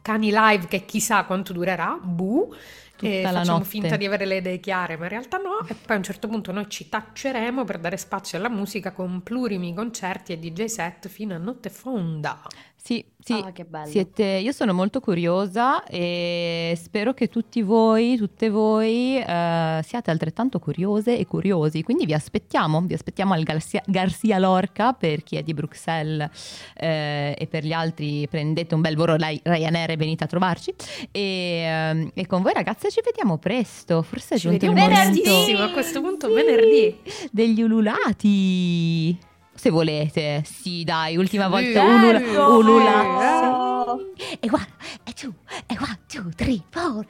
cani 0.00 0.30
live 0.30 0.68
che 0.68 0.84
chissà 0.84 1.24
quanto 1.24 1.52
durerà, 1.52 1.98
bu, 2.00 2.54
e 3.00 3.22
facciamo 3.24 3.58
notte. 3.58 3.68
finta 3.68 3.96
di 3.96 4.06
avere 4.06 4.24
le 4.24 4.36
idee 4.36 4.60
chiare, 4.60 4.96
ma 4.96 5.04
in 5.04 5.10
realtà 5.10 5.38
no, 5.38 5.66
e 5.66 5.74
poi 5.74 5.96
a 5.96 5.98
un 5.98 6.04
certo 6.04 6.28
punto 6.28 6.52
noi 6.52 6.68
ci 6.68 6.88
tacceremo 6.88 7.64
per 7.64 7.78
dare 7.78 7.96
spazio 7.96 8.38
alla 8.38 8.48
musica 8.48 8.92
con 8.92 9.20
plurimi 9.24 9.74
concerti 9.74 10.32
e 10.32 10.38
DJ 10.38 10.66
set 10.66 11.08
fino 11.08 11.34
a 11.34 11.38
notte 11.38 11.70
fonda. 11.70 12.40
Sì, 12.88 13.04
sì. 13.22 13.34
Ah, 13.34 13.52
che 13.52 13.66
bello. 13.66 13.90
Siete, 13.90 14.24
io 14.24 14.50
sono 14.50 14.72
molto 14.72 15.00
curiosa 15.00 15.84
e 15.84 16.72
spero 16.82 17.12
che 17.12 17.28
tutti 17.28 17.60
voi, 17.60 18.16
tutte 18.16 18.48
voi, 18.48 19.18
eh, 19.18 19.80
siate 19.84 20.10
altrettanto 20.10 20.58
curiose 20.58 21.18
e 21.18 21.26
curiosi. 21.26 21.82
Quindi 21.82 22.06
vi 22.06 22.14
aspettiamo, 22.14 22.80
vi 22.80 22.94
aspettiamo 22.94 23.34
al 23.34 23.42
Garcia, 23.42 23.82
Garcia 23.84 24.38
Lorca 24.38 24.94
per 24.94 25.22
chi 25.22 25.36
è 25.36 25.42
di 25.42 25.52
Bruxelles 25.52 26.30
eh, 26.76 27.36
e 27.38 27.46
per 27.46 27.62
gli 27.62 27.72
altri 27.72 28.26
prendete 28.26 28.74
un 28.74 28.80
bel 28.80 28.96
volo 28.96 29.16
Ry- 29.16 29.42
Ryanair 29.42 29.90
e 29.90 29.96
venite 29.98 30.24
a 30.24 30.26
trovarci. 30.26 30.72
E, 31.10 31.20
ehm, 31.20 32.10
e 32.14 32.26
con 32.26 32.40
voi 32.40 32.54
ragazze 32.54 32.90
ci 32.90 33.02
vediamo 33.04 33.36
presto, 33.36 34.00
forse 34.00 34.36
è 34.36 34.38
Ci 34.38 34.48
giunto 34.48 34.64
il 34.64 34.72
vediamo 34.72 34.90
momento 34.90 35.20
prestissimo, 35.20 35.62
a 35.62 35.70
questo 35.72 36.00
punto 36.00 36.32
venerdì. 36.32 36.96
degli 37.32 37.60
ululati. 37.60 39.18
Se 39.58 39.70
volete, 39.70 40.44
sì, 40.44 40.84
dai, 40.84 41.16
ultima 41.16 41.48
volta 41.48 41.80
Certo. 41.80 42.54
ulula. 42.54 43.96
E 44.38 44.48
one, 44.50 44.66
e 45.04 45.12
two, 45.12 45.34
e 45.66 45.76
one, 45.80 45.98
two, 46.06 46.30
three, 46.36 46.62
four. 46.70 47.04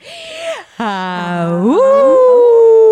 Ah, 0.79 1.51
uh. 1.63 2.88